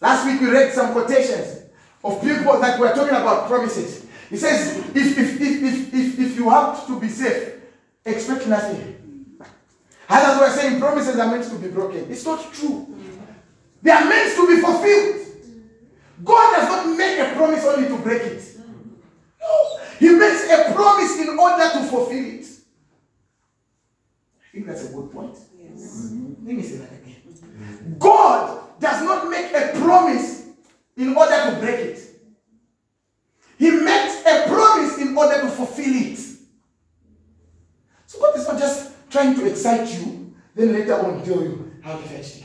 Last 0.00 0.26
week 0.26 0.40
we 0.40 0.50
read 0.50 0.72
some 0.72 0.92
quotations 0.92 1.62
of 2.04 2.20
people 2.20 2.60
that 2.60 2.78
were 2.78 2.92
talking 2.92 3.16
about 3.16 3.48
promises. 3.48 4.06
He 4.28 4.36
says, 4.36 4.78
if, 4.94 4.96
if, 4.96 5.40
if, 5.40 5.40
if, 5.40 5.94
if, 5.94 6.18
if 6.18 6.36
you 6.36 6.50
have 6.50 6.86
to 6.86 7.00
be 7.00 7.08
safe, 7.08 7.54
expect 8.04 8.46
nothing. 8.46 8.96
Others 10.08 10.40
were 10.40 10.60
saying 10.60 10.80
promises 10.80 11.18
are 11.18 11.30
meant 11.30 11.44
to 11.44 11.56
be 11.56 11.68
broken. 11.68 12.10
It's 12.10 12.24
not 12.24 12.52
true. 12.52 12.86
They 13.82 13.90
are 13.90 14.04
meant 14.04 14.34
to 14.36 14.46
be 14.46 14.60
fulfilled. 14.60 15.26
God 16.24 16.56
does 16.56 16.68
not 16.68 16.96
make 16.96 17.18
a 17.18 17.34
promise 17.34 17.64
only 17.64 17.88
to 17.88 17.98
break 17.98 18.22
it. 18.22 18.58
No. 19.40 19.78
He 19.98 20.10
makes 20.10 20.48
a 20.48 20.72
promise 20.72 21.18
in 21.20 21.28
order 21.38 21.70
to 21.72 21.84
fulfill 21.84 22.24
it. 22.24 22.46
I 24.40 24.52
think 24.52 24.66
that's 24.66 24.88
a 24.88 24.92
good 24.92 25.12
point. 25.12 25.36
Let 26.44 26.56
me 26.56 26.62
say 26.62 26.78
that 26.78 26.92
again. 26.92 27.96
God 27.98 28.80
does 28.80 29.02
not 29.02 29.28
make 29.28 29.52
a 29.52 29.72
promise 29.78 30.46
in 30.96 31.14
order 31.16 31.50
to 31.50 31.56
break 31.60 31.80
it. 31.80 32.00
He 33.58 33.70
makes 33.70 34.20
a 34.24 34.48
promise 34.48 34.98
in 34.98 35.16
order 35.16 35.40
to 35.40 35.48
fulfill 35.48 35.94
it. 35.94 36.18
So 38.06 38.20
God 38.20 38.36
is 38.36 38.46
not 38.46 38.58
just 38.58 38.92
trying 39.10 39.34
to 39.34 39.46
excite 39.46 39.88
you, 39.98 40.34
then 40.54 40.72
later 40.72 40.94
on 40.94 41.24
tell 41.24 41.42
you 41.42 41.72
how 41.82 41.96
to 41.96 42.02
fetch 42.02 42.38
it. 42.38 42.44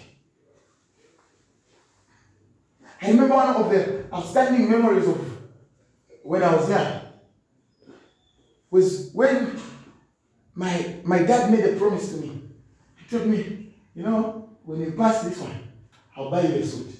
I 3.01 3.09
remember 3.09 3.36
one 3.36 3.55
of 3.55 3.70
the 3.72 4.05
outstanding 4.14 4.61
memories 4.72 5.07
of 5.07 5.19
when 6.24 6.43
I 6.43 6.55
was 6.55 6.69
young 6.69 7.01
was 8.69 9.11
when 9.13 9.59
my 10.55 10.95
my 11.03 11.19
dad 11.19 11.51
made 11.51 11.65
a 11.65 11.76
promise 11.78 12.09
to 12.11 12.17
me. 12.17 12.41
He 12.97 13.17
told 13.17 13.28
me, 13.28 13.74
you 13.93 14.03
know, 14.03 14.49
when 14.63 14.82
you 14.82 14.91
pass 14.91 15.24
this 15.24 15.39
one, 15.39 15.59
I'll 16.15 16.32
buy 16.32 16.41
you 16.41 16.55
a 16.55 16.65
suit. 16.65 16.95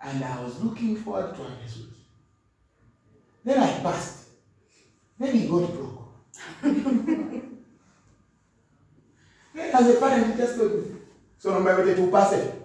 And 0.00 0.22
I 0.22 0.42
was 0.42 0.62
looking 0.62 0.96
forward 0.96 1.34
to 1.34 1.42
a 1.42 1.68
suit. 1.68 1.90
Then 3.42 3.58
I 3.58 3.80
passed. 3.80 4.28
Then 5.18 5.32
he 5.34 5.48
got 5.48 5.72
broke. 5.74 6.02
then 6.62 7.60
As 9.54 9.88
a 9.88 10.00
parent, 10.00 10.32
he 10.32 10.36
just 10.36 10.56
told 10.56 10.74
me, 10.74 10.96
so 11.38 11.52
no 11.52 11.60
matter 11.60 11.94
to 11.94 12.10
pass 12.10 12.32
it. 12.32 12.63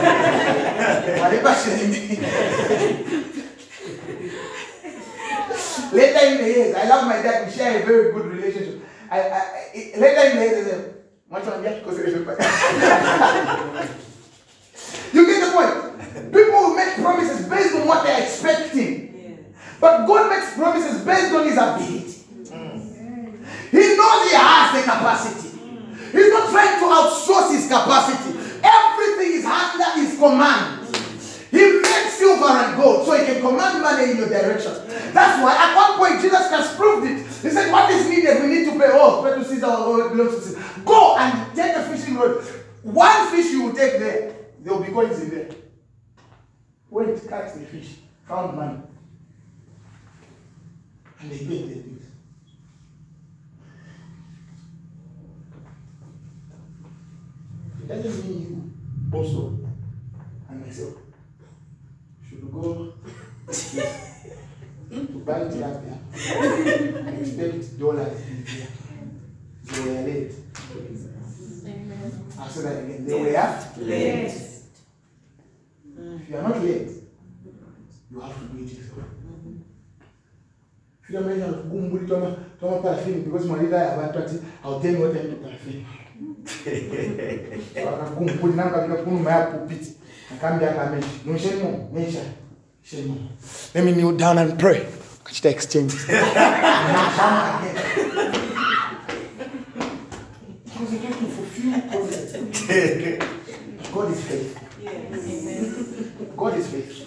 Later 5.92 6.26
in 6.26 6.38
the 6.38 6.44
years, 6.44 6.74
I 6.76 6.84
love 6.88 7.06
my 7.06 7.20
dad. 7.22 7.46
We 7.46 7.52
share 7.52 7.82
a 7.82 7.86
very 7.86 8.12
good 8.12 8.26
relationship. 8.26 8.80
I, 9.10 9.20
I, 9.20 9.38
I- 9.38 9.92
later 9.98 10.30
in 10.30 10.36
the 10.36 10.42
years, 10.44 10.66
I 10.66 10.70
said, 10.70 10.94
"Much 11.28 11.46
on 11.48 11.62
that 11.64 11.82
because 11.84 11.98
You 15.12 15.26
get 15.26 15.40
the 15.44 15.50
point? 15.52 15.72
People 16.32 16.74
make 16.74 16.94
promises 16.96 17.46
based 17.48 17.74
on 17.74 17.86
what 17.88 18.04
they're 18.04 18.22
expecting. 18.22 19.44
But 19.80 20.06
God 20.06 20.30
makes 20.30 20.54
promises 20.54 21.04
based 21.04 21.32
on 21.34 21.44
his 21.46 21.56
ability. 21.56 22.06
He 23.70 23.96
knows 23.96 24.30
he 24.30 24.36
has 24.36 24.72
the 24.76 24.82
capacity. 24.82 25.48
He's 26.12 26.30
not 26.32 26.50
trying 26.50 26.78
to 26.80 26.86
outsource 26.86 27.50
his 27.52 27.66
capacity. 27.66 28.38
Everything 28.62 29.32
is 29.38 29.44
under 29.44 29.90
his 30.00 30.18
command. 30.18 30.96
He 31.50 31.80
makes 31.80 32.14
silver 32.14 32.46
and 32.46 32.76
God, 32.76 33.04
so 33.04 33.18
he 33.18 33.26
can 33.26 33.40
command 33.40 33.82
money 33.82 34.12
in 34.12 34.16
your 34.18 34.28
direction. 34.28 34.72
That's 35.12 35.42
why 35.42 35.56
at 35.56 35.74
one 35.74 35.98
point 35.98 36.22
Jesus 36.22 36.46
Christ 36.48 36.76
proved 36.76 37.06
it. 37.10 37.18
He 37.18 37.50
said, 37.50 37.72
What 37.72 37.90
is 37.90 38.08
needed? 38.08 38.42
We 38.42 38.48
need 38.48 38.64
to 38.66 38.78
pay. 38.78 38.90
Oh, 38.92 39.22
pay 39.22 39.38
to 39.38 39.44
Caesar 39.44 39.66
it 39.66 40.10
belongs 40.16 40.34
to 40.36 40.40
Caesar. 40.40 40.64
Go 40.84 41.16
and 41.16 41.56
take 41.56 41.74
a 41.74 41.82
fishing 41.88 42.16
rod. 42.16 42.44
One 42.82 43.30
fish 43.30 43.50
you 43.50 43.64
will 43.64 43.74
take 43.74 43.98
there, 43.98 44.36
there 44.60 44.72
will 44.72 44.82
be 44.82 44.92
coins 44.92 45.20
in 45.20 45.30
there. 45.30 45.50
Went, 46.88 47.28
catch 47.28 47.54
the 47.54 47.60
fish, 47.66 47.96
found 48.26 48.56
money. 48.56 48.78
And 51.20 51.30
they 51.30 51.38
paid 51.38 51.68
the 51.68 51.74
bills. 51.80 51.99
Doesn't 57.90 58.24
mean 58.24 58.40
you 59.10 59.18
also 59.18 59.58
and 60.48 60.64
myself 60.64 60.94
should 62.28 62.52
go 62.52 62.92
to 63.50 65.18
buy 65.26 65.40
tilapia 65.50 65.98
and 66.14 67.18
expect 67.18 67.80
dollars 67.80 68.20
in 68.28 68.46
here. 68.46 68.68
They 69.64 69.80
were 69.80 70.02
late. 70.02 70.32
Amen. 71.66 72.22
I 72.38 72.48
said 72.48 72.64
that 72.64 72.84
again. 72.84 73.04
They 73.06 73.14
were 73.14 73.32
Late. 73.84 74.30
If 75.98 76.28
you 76.30 76.36
are 76.36 76.42
not 76.42 76.62
late, 76.62 76.90
you 78.12 78.20
have 78.20 78.38
to 78.38 78.44
do 78.54 78.64
it 78.64 78.70
yourself. 78.70 79.04
Fika 81.02 81.20
mwenye 81.20 81.44
kugumbuli 81.44 82.06
toma 82.06 82.36
toma 82.60 82.76
parfum 82.82 83.24
because 83.24 83.48
mwalida 83.48 83.92
abantu 83.92 84.18
ati 84.18 84.34
I'll 84.64 84.80
tell 84.80 84.92
you 84.94 85.00
what 85.00 85.12
time 85.12 85.30
to 85.30 85.36
parfum. 85.36 85.84
Akagumbuli 87.76 88.54
nanga 88.54 88.86
bika 88.86 89.02
kunuma 89.02 89.30
ya. 89.30 89.48
Akambia 90.32 90.70
akameshi. 90.70 91.20
No 91.24 91.38
shemo, 91.38 91.90
mesha. 91.92 92.24
Shemo. 92.84 93.16
Let 93.74 93.84
me 93.84 93.92
kneel 93.92 94.16
down 94.16 94.38
and 94.38 94.58
pray. 94.58 94.86
Kachita 95.24 95.50
exchange. 95.50 95.94
God 103.92 104.10
is 104.12 104.20
faithful. 104.24 104.62
Yes. 104.82 105.64
God 106.36 106.54
is 106.58 106.66
faithful. 106.68 107.06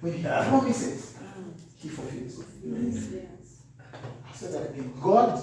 When 0.00 0.12
He 0.12 0.22
promises, 0.22 1.14
He 1.76 1.88
fulfills. 1.88 2.44
Yes. 2.64 2.96
I 4.26 4.36
said 4.36 4.52
that 4.52 4.70
again. 4.70 4.92
God 5.00 5.42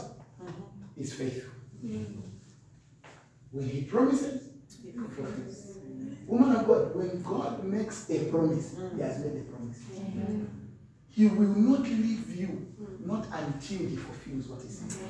is 0.98 1.14
faithful. 1.14 1.52
When 3.56 3.70
He 3.70 3.84
promises, 3.84 4.50
He 4.84 4.92
fulfills. 4.92 5.78
Woman 6.28 6.56
of 6.58 6.68
God, 6.68 6.94
when 6.96 7.22
God 7.24 7.64
makes 7.64 8.10
a 8.10 8.26
promise, 8.26 8.76
He 8.94 9.02
has 9.02 9.20
made 9.24 9.42
a 9.42 9.44
promise. 9.46 9.78
He 11.08 11.28
will 11.28 11.56
not 11.56 11.84
leave 11.84 12.36
you, 12.36 12.68
not 13.00 13.26
until 13.32 13.88
He 13.88 13.96
fulfills 13.96 14.48
what 14.48 14.62
He. 14.62 14.68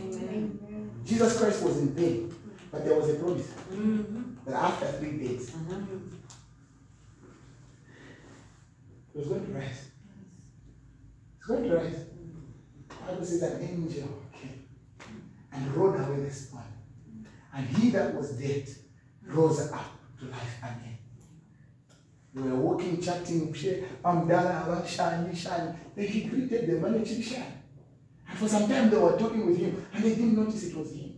Amen. 0.07 0.91
Jesus 1.03 1.39
Christ 1.39 1.63
was 1.63 1.79
in 1.79 1.95
pain, 1.95 2.31
but 2.71 2.85
there 2.85 2.95
was 2.99 3.09
a 3.09 3.15
promise 3.15 3.47
Mhm. 3.73 4.35
that 4.45 4.53
after 4.53 4.85
three 4.99 5.17
days. 5.17 5.49
He 9.11 9.19
was 9.19 9.27
going 9.27 9.45
to 9.47 9.53
rise. 9.53 9.89
He's 11.37 11.47
going 11.47 11.63
to 11.63 11.75
rise. 11.77 11.99
Bible 13.07 13.25
says 13.25 13.41
an 13.41 13.61
angel 13.61 14.09
came 14.33 14.67
and 15.51 15.73
rolled 15.75 15.95
away 15.99 16.21
the 16.21 16.31
stone. 16.31 16.74
And 17.55 17.65
he 17.67 17.89
that 17.91 18.13
was 18.13 18.31
dead 18.31 18.67
rose 19.23 19.71
up 19.71 19.85
to 20.19 20.25
life 20.25 20.57
again. 20.61 20.97
They 22.33 22.41
were 22.41 22.55
walking, 22.55 23.01
chatting, 23.01 23.53
Amdala, 24.03 24.67
um, 24.67 24.85
shine, 24.85 25.33
shine. 25.33 25.79
Then 25.95 26.07
he 26.07 26.25
greeted 26.25 26.69
and 26.69 26.99
actually 26.99 27.21
shine. 27.21 27.61
And 28.27 28.37
for 28.37 28.49
some 28.49 28.67
time 28.67 28.89
they 28.89 28.97
were 28.97 29.17
talking 29.17 29.45
with 29.45 29.57
him 29.57 29.85
and 29.93 30.03
they 30.03 30.09
didn't 30.09 30.35
notice 30.35 30.63
it 30.65 30.75
was 30.75 30.91
him. 30.91 31.13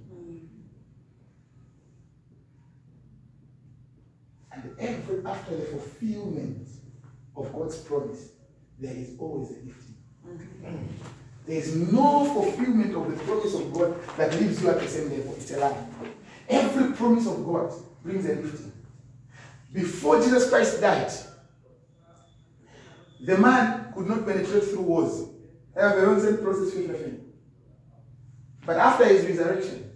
And 4.51 4.75
every 4.79 5.25
after 5.25 5.55
the 5.55 5.63
fulfillment 5.63 6.67
of 7.35 7.51
God's 7.51 7.77
promise, 7.77 8.29
there 8.79 8.95
is 8.95 9.15
always 9.17 9.49
a 9.49 9.53
lifting. 9.53 9.95
There 11.47 11.57
is 11.57 11.75
no 11.75 12.25
fulfillment 12.25 12.93
of 12.93 13.09
the 13.09 13.23
promise 13.23 13.55
of 13.55 13.73
God 13.73 14.17
that 14.17 14.39
leaves 14.39 14.61
you 14.61 14.69
at 14.69 14.81
the 14.81 14.87
same 14.87 15.09
level. 15.09 15.33
It's 15.37 15.51
a 15.51 15.59
lie. 15.59 15.87
Every 16.49 16.93
promise 16.93 17.27
of 17.27 17.45
God 17.45 17.73
brings 18.03 18.25
a 18.25 18.35
lifting. 18.35 18.71
Before 19.73 20.21
Jesus 20.21 20.49
Christ 20.49 20.79
died, 20.79 21.11
the 23.19 23.37
man 23.37 23.91
could 23.93 24.07
not 24.07 24.25
penetrate 24.25 24.63
through 24.63 24.81
walls. 24.81 25.29
Have 25.75 25.95
the 25.97 26.05
own 26.07 26.21
same 26.21 26.37
process 26.37 26.73
with 26.73 26.89
nothing. 26.89 27.33
But 28.65 28.77
after 28.77 29.05
his 29.05 29.25
resurrection, 29.25 29.91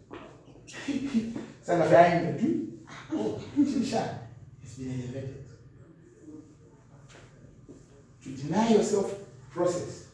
Son 1.61 1.81
of 1.81 1.87
Abraham, 1.87 2.79
oh, 3.13 3.41
it's 3.57 4.75
been 4.77 4.91
elevated. 4.91 5.45
To 8.23 8.29
deny 8.29 8.69
yourself 8.69 9.13
process 9.51 10.07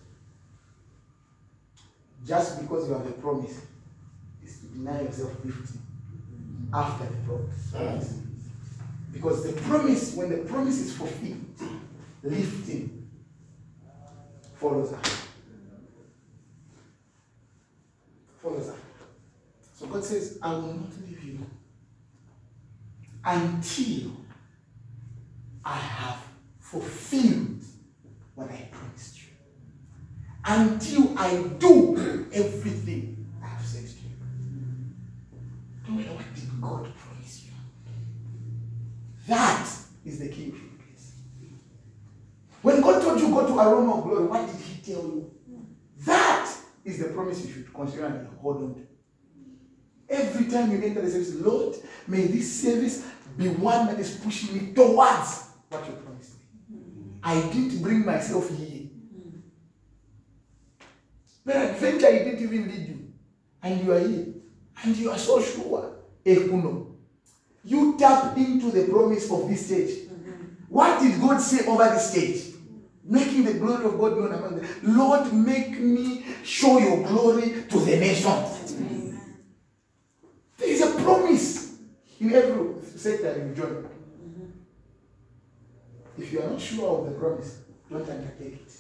just 2.26 2.62
because 2.62 2.88
you 2.88 2.94
have 2.94 3.06
a 3.06 3.12
promise 3.12 3.62
is 4.44 4.60
to 4.60 4.66
deny 4.68 5.02
yourself 5.02 5.34
lifting 5.44 5.82
after 6.74 7.06
the 7.06 7.16
promise. 7.26 7.72
Mm. 7.74 8.28
Because 9.14 9.44
the 9.44 9.60
promise, 9.62 10.16
when 10.16 10.30
the 10.30 10.38
promise 10.38 10.80
is 10.80 10.96
fulfilled, 10.96 11.44
lifting 12.24 13.10
follows 14.56 14.94
up. 14.94 15.06
Follows 18.42 18.70
up. 18.70 18.78
So 19.74 19.88
God 19.88 20.04
says, 20.04 20.40
I 20.42 20.54
will 20.54 20.74
not 20.74 20.92
leave 21.06 21.24
you 21.24 21.46
until 23.24 24.12
I 25.64 25.76
have 25.76 26.24
fulfilled 26.60 27.64
what 28.36 28.50
I 28.52 28.70
promised 28.72 29.18
you. 29.18 29.28
Until 30.46 31.18
I 31.18 31.44
do 31.60 32.28
everything 32.32 33.26
I 33.44 33.48
have 33.48 33.66
said 33.66 33.86
to 33.86 33.88
you. 33.88 34.16
Don't 35.86 36.06
know 36.06 36.20
God 36.60 36.92
promise 36.96 37.46
you? 37.46 37.52
That 39.28 39.68
is 40.06 40.20
the 40.20 40.30
key 40.30 40.52
place. 40.52 41.16
When 42.62 42.82
God 42.82 43.02
told 43.02 43.20
you 43.20 43.30
go 43.30 43.46
to 43.46 43.60
a 43.60 43.70
aroma 43.70 43.98
of 43.98 44.04
glory, 44.04 44.26
what 44.26 44.48
did 44.48 44.56
He 44.56 44.94
tell 44.94 45.04
you? 45.04 45.32
That 46.06 46.52
is 46.84 47.00
the 47.00 47.10
promise 47.10 47.46
you 47.46 47.54
should 47.54 47.74
consider 47.74 48.06
and 48.06 48.28
hold 48.40 48.58
on 48.58 48.76
to. 48.76 48.82
Every 50.10 50.46
time 50.50 50.72
you 50.72 50.82
enter 50.82 51.02
the 51.02 51.12
service, 51.12 51.36
Lord, 51.36 51.76
may 52.08 52.28
this 52.28 52.62
service 52.62 53.06
be 53.38 53.50
one 53.50 53.88
that 53.88 54.00
is 54.00 54.16
pushing 54.16 54.54
me 54.58 54.74
towards 54.74 55.50
what 55.70 55.86
you 55.86 55.94
promised 55.94 56.38
me. 56.70 56.80
I 57.22 57.42
didn't 57.42 57.82
bring 57.82 58.06
myself 58.06 58.50
here. 58.50 58.88
Peradventure, 61.46 62.08
I 62.08 62.12
didn't 62.12 62.44
even 62.44 62.68
lead 62.68 62.88
you. 62.88 63.14
And 63.64 63.84
you 63.84 63.94
are 63.94 64.00
here. 64.00 64.28
And 64.84 64.96
you 64.96 65.12
are 65.12 65.18
so 65.18 65.42
sure. 65.42 65.97
Ekuno. 66.28 66.88
You 67.64 67.98
tap 67.98 68.38
into 68.38 68.72
the 68.72 68.86
promise 68.86 69.32
of 69.32 69.48
this 69.48 69.66
stage. 69.66 70.10
What 70.70 71.02
did 71.02 71.20
God 71.22 71.40
say 71.40 71.66
over 71.66 71.86
this 71.86 72.12
stage? 72.12 72.56
Making 73.04 73.46
the 73.46 73.54
glory 73.54 73.86
of 73.86 73.98
God 73.98 74.18
known 74.18 74.34
among 74.34 74.58
them. 74.58 74.68
Lord, 74.84 75.32
make 75.34 75.80
me 75.80 76.26
show 76.44 76.78
your 76.78 77.08
glory 77.08 77.64
to 77.70 77.80
the 77.80 77.98
nations. 77.98 78.76
There 80.58 80.70
is 80.70 80.82
a 80.82 81.02
promise 81.02 81.78
in 82.20 82.34
every 82.34 82.82
sector 82.84 83.48
you 83.48 83.56
join. 83.56 83.90
If 86.18 86.34
you 86.34 86.42
are 86.42 86.50
not 86.50 86.60
sure 86.60 87.00
of 87.00 87.06
the 87.14 87.20
promise, 87.20 87.60
don't 87.90 88.10
undertake 88.10 88.54
it. 88.54 88.72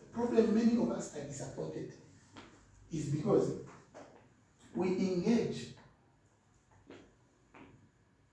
The 0.00 0.06
problem 0.12 0.54
many 0.54 0.72
of 0.82 0.90
us 0.90 1.14
are 1.16 1.24
disappointed 1.24 1.92
is 2.90 3.06
because 3.06 3.52
we 4.76 4.88
engage 4.88 5.68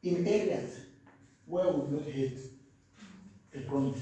in 0.03 0.27
areas 0.27 0.77
where 1.45 1.71
we've 1.71 1.89
not 1.89 2.05
had 2.13 2.37
a 3.55 3.59
promise. 3.67 4.01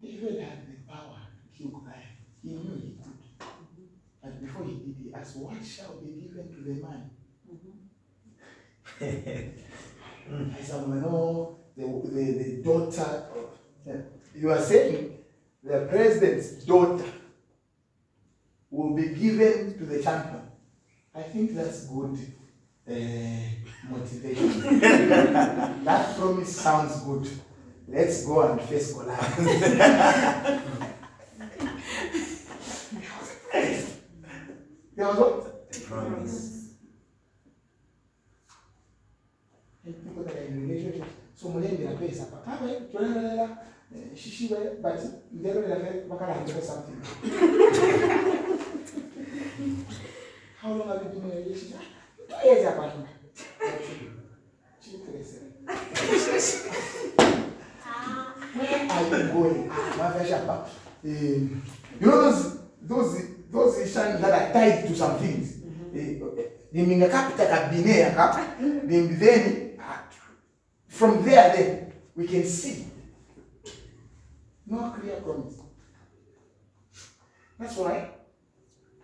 David 0.00 0.40
had 0.40 0.66
the 0.66 0.90
power 0.90 1.18
to 1.42 1.58
kill 1.58 1.70
Goliath. 1.78 1.96
He 2.42 2.50
knew 2.54 2.80
he 2.82 2.96
could. 3.02 3.48
But 4.22 4.40
before 4.40 4.64
he 4.64 4.72
did, 4.72 4.96
he 5.02 5.12
asked, 5.14 5.36
What 5.36 5.56
shall 5.64 5.96
be 5.96 6.22
given 6.22 6.48
to 6.54 6.60
the 6.62 6.74
man? 6.82 7.10
I 10.58 10.62
said, 10.62 10.88
no, 10.88 11.58
the, 11.76 11.84
the, 11.84 12.24
the 12.32 12.62
daughter 12.62 13.26
of, 13.34 14.04
you 14.34 14.50
are 14.50 14.60
saying 14.60 15.18
the 15.62 15.86
president's 15.88 16.64
daughter 16.64 17.04
will 18.70 18.94
be 18.94 19.08
given 19.08 19.78
to 19.78 19.84
the 19.84 20.02
champion. 20.02 20.42
I 21.14 21.22
think 21.22 21.54
that's 21.54 21.86
good. 21.86 22.18
uh, 22.88 22.94
motivation. 23.88 24.80
that 25.84 26.16
promise 26.16 26.56
sounds 26.56 27.02
good. 27.02 27.28
Let's 27.86 28.24
go 28.26 28.42
and 28.50 28.60
face 28.60 28.92
Goliath. 28.92 29.36
there 34.96 35.06
was 35.06 35.16
what? 35.16 35.72
Promise. 35.86 36.74
People 39.84 40.22
that 40.24 40.36
are 40.36 40.40
in 40.40 40.68
relationship. 40.68 41.04
So 41.34 41.48
pesa 41.48 42.26
are 50.98 51.14
you 59.26 59.32
going? 59.32 59.70
Ah, 59.70 60.66
you 61.04 62.06
know 62.06 62.22
those 62.22 62.58
those 62.82 63.22
those 63.50 63.78
Ishan 63.78 64.20
that 64.20 64.32
are 64.32 64.52
tied 64.52 64.86
to 64.88 64.94
some 64.96 65.18
things. 65.18 65.56
Niminga 66.74 67.08
kabine 67.10 68.14
kap. 68.14 68.58
Then 68.60 69.76
ah, 69.80 70.04
from 70.88 71.24
there 71.24 71.56
then 71.56 71.92
we 72.14 72.26
can 72.26 72.44
see 72.44 72.86
no 74.66 74.90
clear 74.90 75.16
promise. 75.20 75.54
That's 77.58 77.76
why 77.76 78.10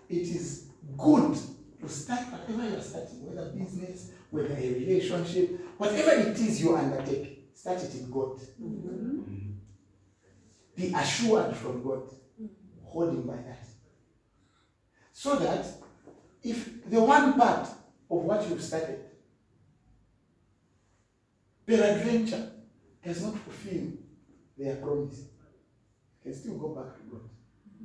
it 0.09 0.23
is 0.23 0.67
good 0.97 1.37
to 1.85 1.93
start 1.93 2.21
whatever 2.33 2.71
you're 2.71 2.81
starting, 2.81 3.27
whether 3.27 3.51
business, 3.51 4.13
whether 4.31 4.55
a 4.55 4.75
relationship, 4.75 5.61
whatever 5.79 6.13
it 6.13 6.39
is 6.39 6.63
you 6.63 6.77
undertake, 6.77 7.51
start 7.55 7.83
it 7.83 7.95
in 7.95 8.11
God. 8.11 8.39
Mm-hmm. 8.63 9.21
Be 10.77 10.93
assured 10.95 11.55
from 11.55 11.83
God. 11.83 12.03
Hold 12.85 13.11
Him 13.11 13.27
by 13.27 13.37
that. 13.37 13.67
So 15.13 15.37
that 15.37 15.67
if 16.43 16.89
the 16.91 17.01
one 17.01 17.35
part 17.35 17.69
of 17.69 17.77
what 18.09 18.49
you've 18.49 18.63
started, 18.63 19.01
peradventure, 21.67 22.51
does 23.05 23.23
not 23.23 23.39
fulfill 23.39 23.93
their 24.57 24.77
promise, 24.77 25.19
you 26.25 26.33
can 26.33 26.35
still 26.35 26.59
go 26.59 26.69
back 26.75 26.97
to 26.97 27.03
God. 27.11 27.21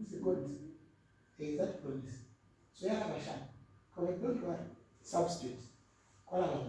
Say, 0.10 0.18
God, 0.24 0.50
there 1.38 1.50
is 1.50 1.58
that 1.58 1.84
promise. 1.84 2.16
So 2.74 2.88
you 2.88 2.94
have 2.94 3.10
a 3.10 3.24
shot. 3.24 3.50
Correct, 4.00 4.22
don't 4.24 4.48
worry. 4.48 4.58
Substitute. 5.02 5.60
Call 6.30 6.44
out. 6.44 6.64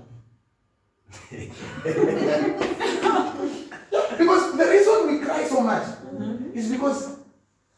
because 4.19 4.57
the 4.57 4.67
reason 4.69 5.07
we 5.13 5.19
cry 5.25 5.45
so 5.45 5.61
much 5.61 5.83
mm-hmm. 5.83 6.59
is 6.59 6.71
because 6.73 7.19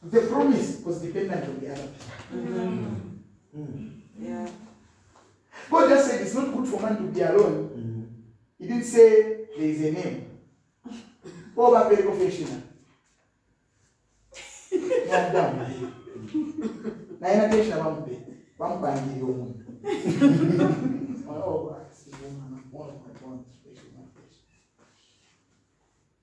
the 0.03 0.20
promise 0.22 0.80
was 0.84 1.03
dependent 1.03 1.44
on 1.44 1.61
the 1.61 1.70
other 1.72 1.88
person. 1.88 2.12
Mm-hmm. 2.34 3.61
Mm. 3.61 4.00
Yeah. 4.18 4.48
God 5.70 5.88
just 5.90 6.11
said 6.11 6.20
it's 6.22 6.34
not 6.34 6.55
good 6.55 6.66
for 6.68 6.80
man 6.80 6.96
to 6.96 7.03
be 7.03 7.20
alone. 7.20 7.68
Mm-hmm. 7.68 8.03
He 8.59 8.68
didn't 8.68 8.84
say 8.84 9.46
there 9.57 9.68
is 9.68 9.80
a 9.82 9.92
name. 9.92 10.26
Oba 11.57 11.88
very 11.90 12.03
professional. 12.03 12.62
Yadamu. 14.72 15.92
Na 17.20 17.32
ina 17.32 17.48
tesha 17.48 17.76
bampe. 18.62 18.86
Bampangira 18.86 19.26
omuntu. 19.26 19.64
Oh, 21.28 21.74
I 21.74 21.94
see 21.94 22.12
woman, 22.22 22.62
one 22.70 22.88
of 22.88 22.94
my 22.94 23.12
bonds, 23.20 23.48
special 23.54 23.90
man. 23.96 24.08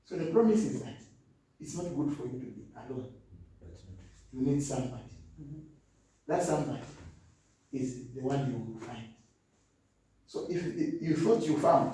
So 0.06 0.16
the 0.18 0.26
promise 0.32 0.64
is 0.66 0.82
that 0.84 1.02
it's 1.60 1.76
not 1.76 1.96
good 1.96 2.16
for 2.16 2.26
you 2.28 2.40
to 2.40 2.46
be 2.46 2.66
alone. 2.76 3.14
You 4.32 4.42
need 4.42 4.62
somebody. 4.62 5.04
That 6.28 6.44
somebody 6.44 6.84
is 7.74 8.14
the 8.14 8.22
one 8.22 8.52
you 8.52 8.74
will 8.74 8.80
find. 8.88 9.10
So 10.28 10.48
if 10.50 10.66
if 10.66 11.02
you 11.02 11.16
thought 11.16 11.44
you 11.46 11.58
found 11.58 11.94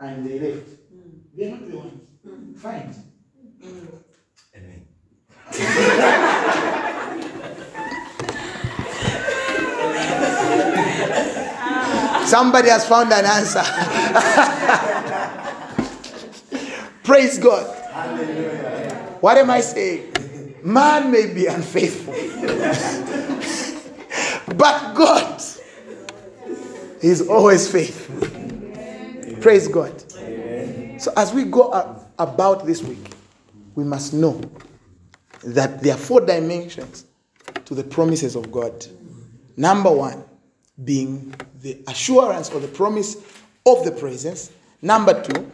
and 0.00 0.26
they 0.26 0.40
left, 0.40 0.68
they're 1.34 1.50
not 1.50 1.70
the 1.70 1.76
ones. 1.76 2.08
Find. 2.60 2.94
Mm. 3.62 4.02
Amen. 4.56 4.86
Somebody 12.30 12.68
has 12.68 12.86
found 12.86 13.12
an 13.12 13.24
answer. 13.24 13.60
Praise 17.02 17.38
God. 17.38 17.66
What 19.20 19.36
am 19.36 19.50
I 19.50 19.60
saying? 19.60 20.12
Man 20.62 21.10
may 21.10 21.34
be 21.34 21.46
unfaithful, 21.46 22.14
but 24.54 24.94
God 24.94 25.42
is 27.02 27.26
always 27.28 27.68
faithful. 27.68 28.28
Praise 29.40 29.66
God. 29.66 30.00
So, 31.00 31.12
as 31.16 31.34
we 31.34 31.42
go 31.42 31.72
about 32.16 32.64
this 32.64 32.80
week, 32.80 33.10
we 33.74 33.82
must 33.82 34.14
know 34.14 34.40
that 35.42 35.82
there 35.82 35.94
are 35.94 35.98
four 35.98 36.20
dimensions 36.20 37.06
to 37.64 37.74
the 37.74 37.82
promises 37.82 38.36
of 38.36 38.52
God. 38.52 38.86
Number 39.56 39.90
one 39.90 40.22
being 40.84 41.34
the 41.60 41.78
assurance 41.88 42.50
or 42.50 42.60
the 42.60 42.68
promise 42.68 43.16
of 43.66 43.84
the 43.84 43.92
presence. 43.92 44.50
Number 44.82 45.22
two, 45.22 45.50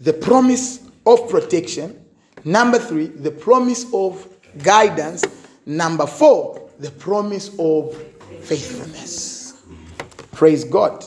the 0.00 0.12
promise 0.12 0.80
of 1.04 1.28
protection. 1.28 2.04
Number 2.44 2.78
three, 2.78 3.06
the 3.06 3.30
promise 3.30 3.86
of 3.92 4.28
guidance. 4.62 5.24
Number 5.64 6.06
four, 6.06 6.70
the 6.78 6.90
promise 6.90 7.50
of 7.58 7.96
faithfulness. 8.42 9.54
Praise 10.32 10.64
God. 10.64 11.06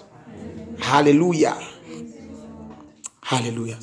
Hallelujah. 0.79 1.57
Hallelujah. 3.21 3.79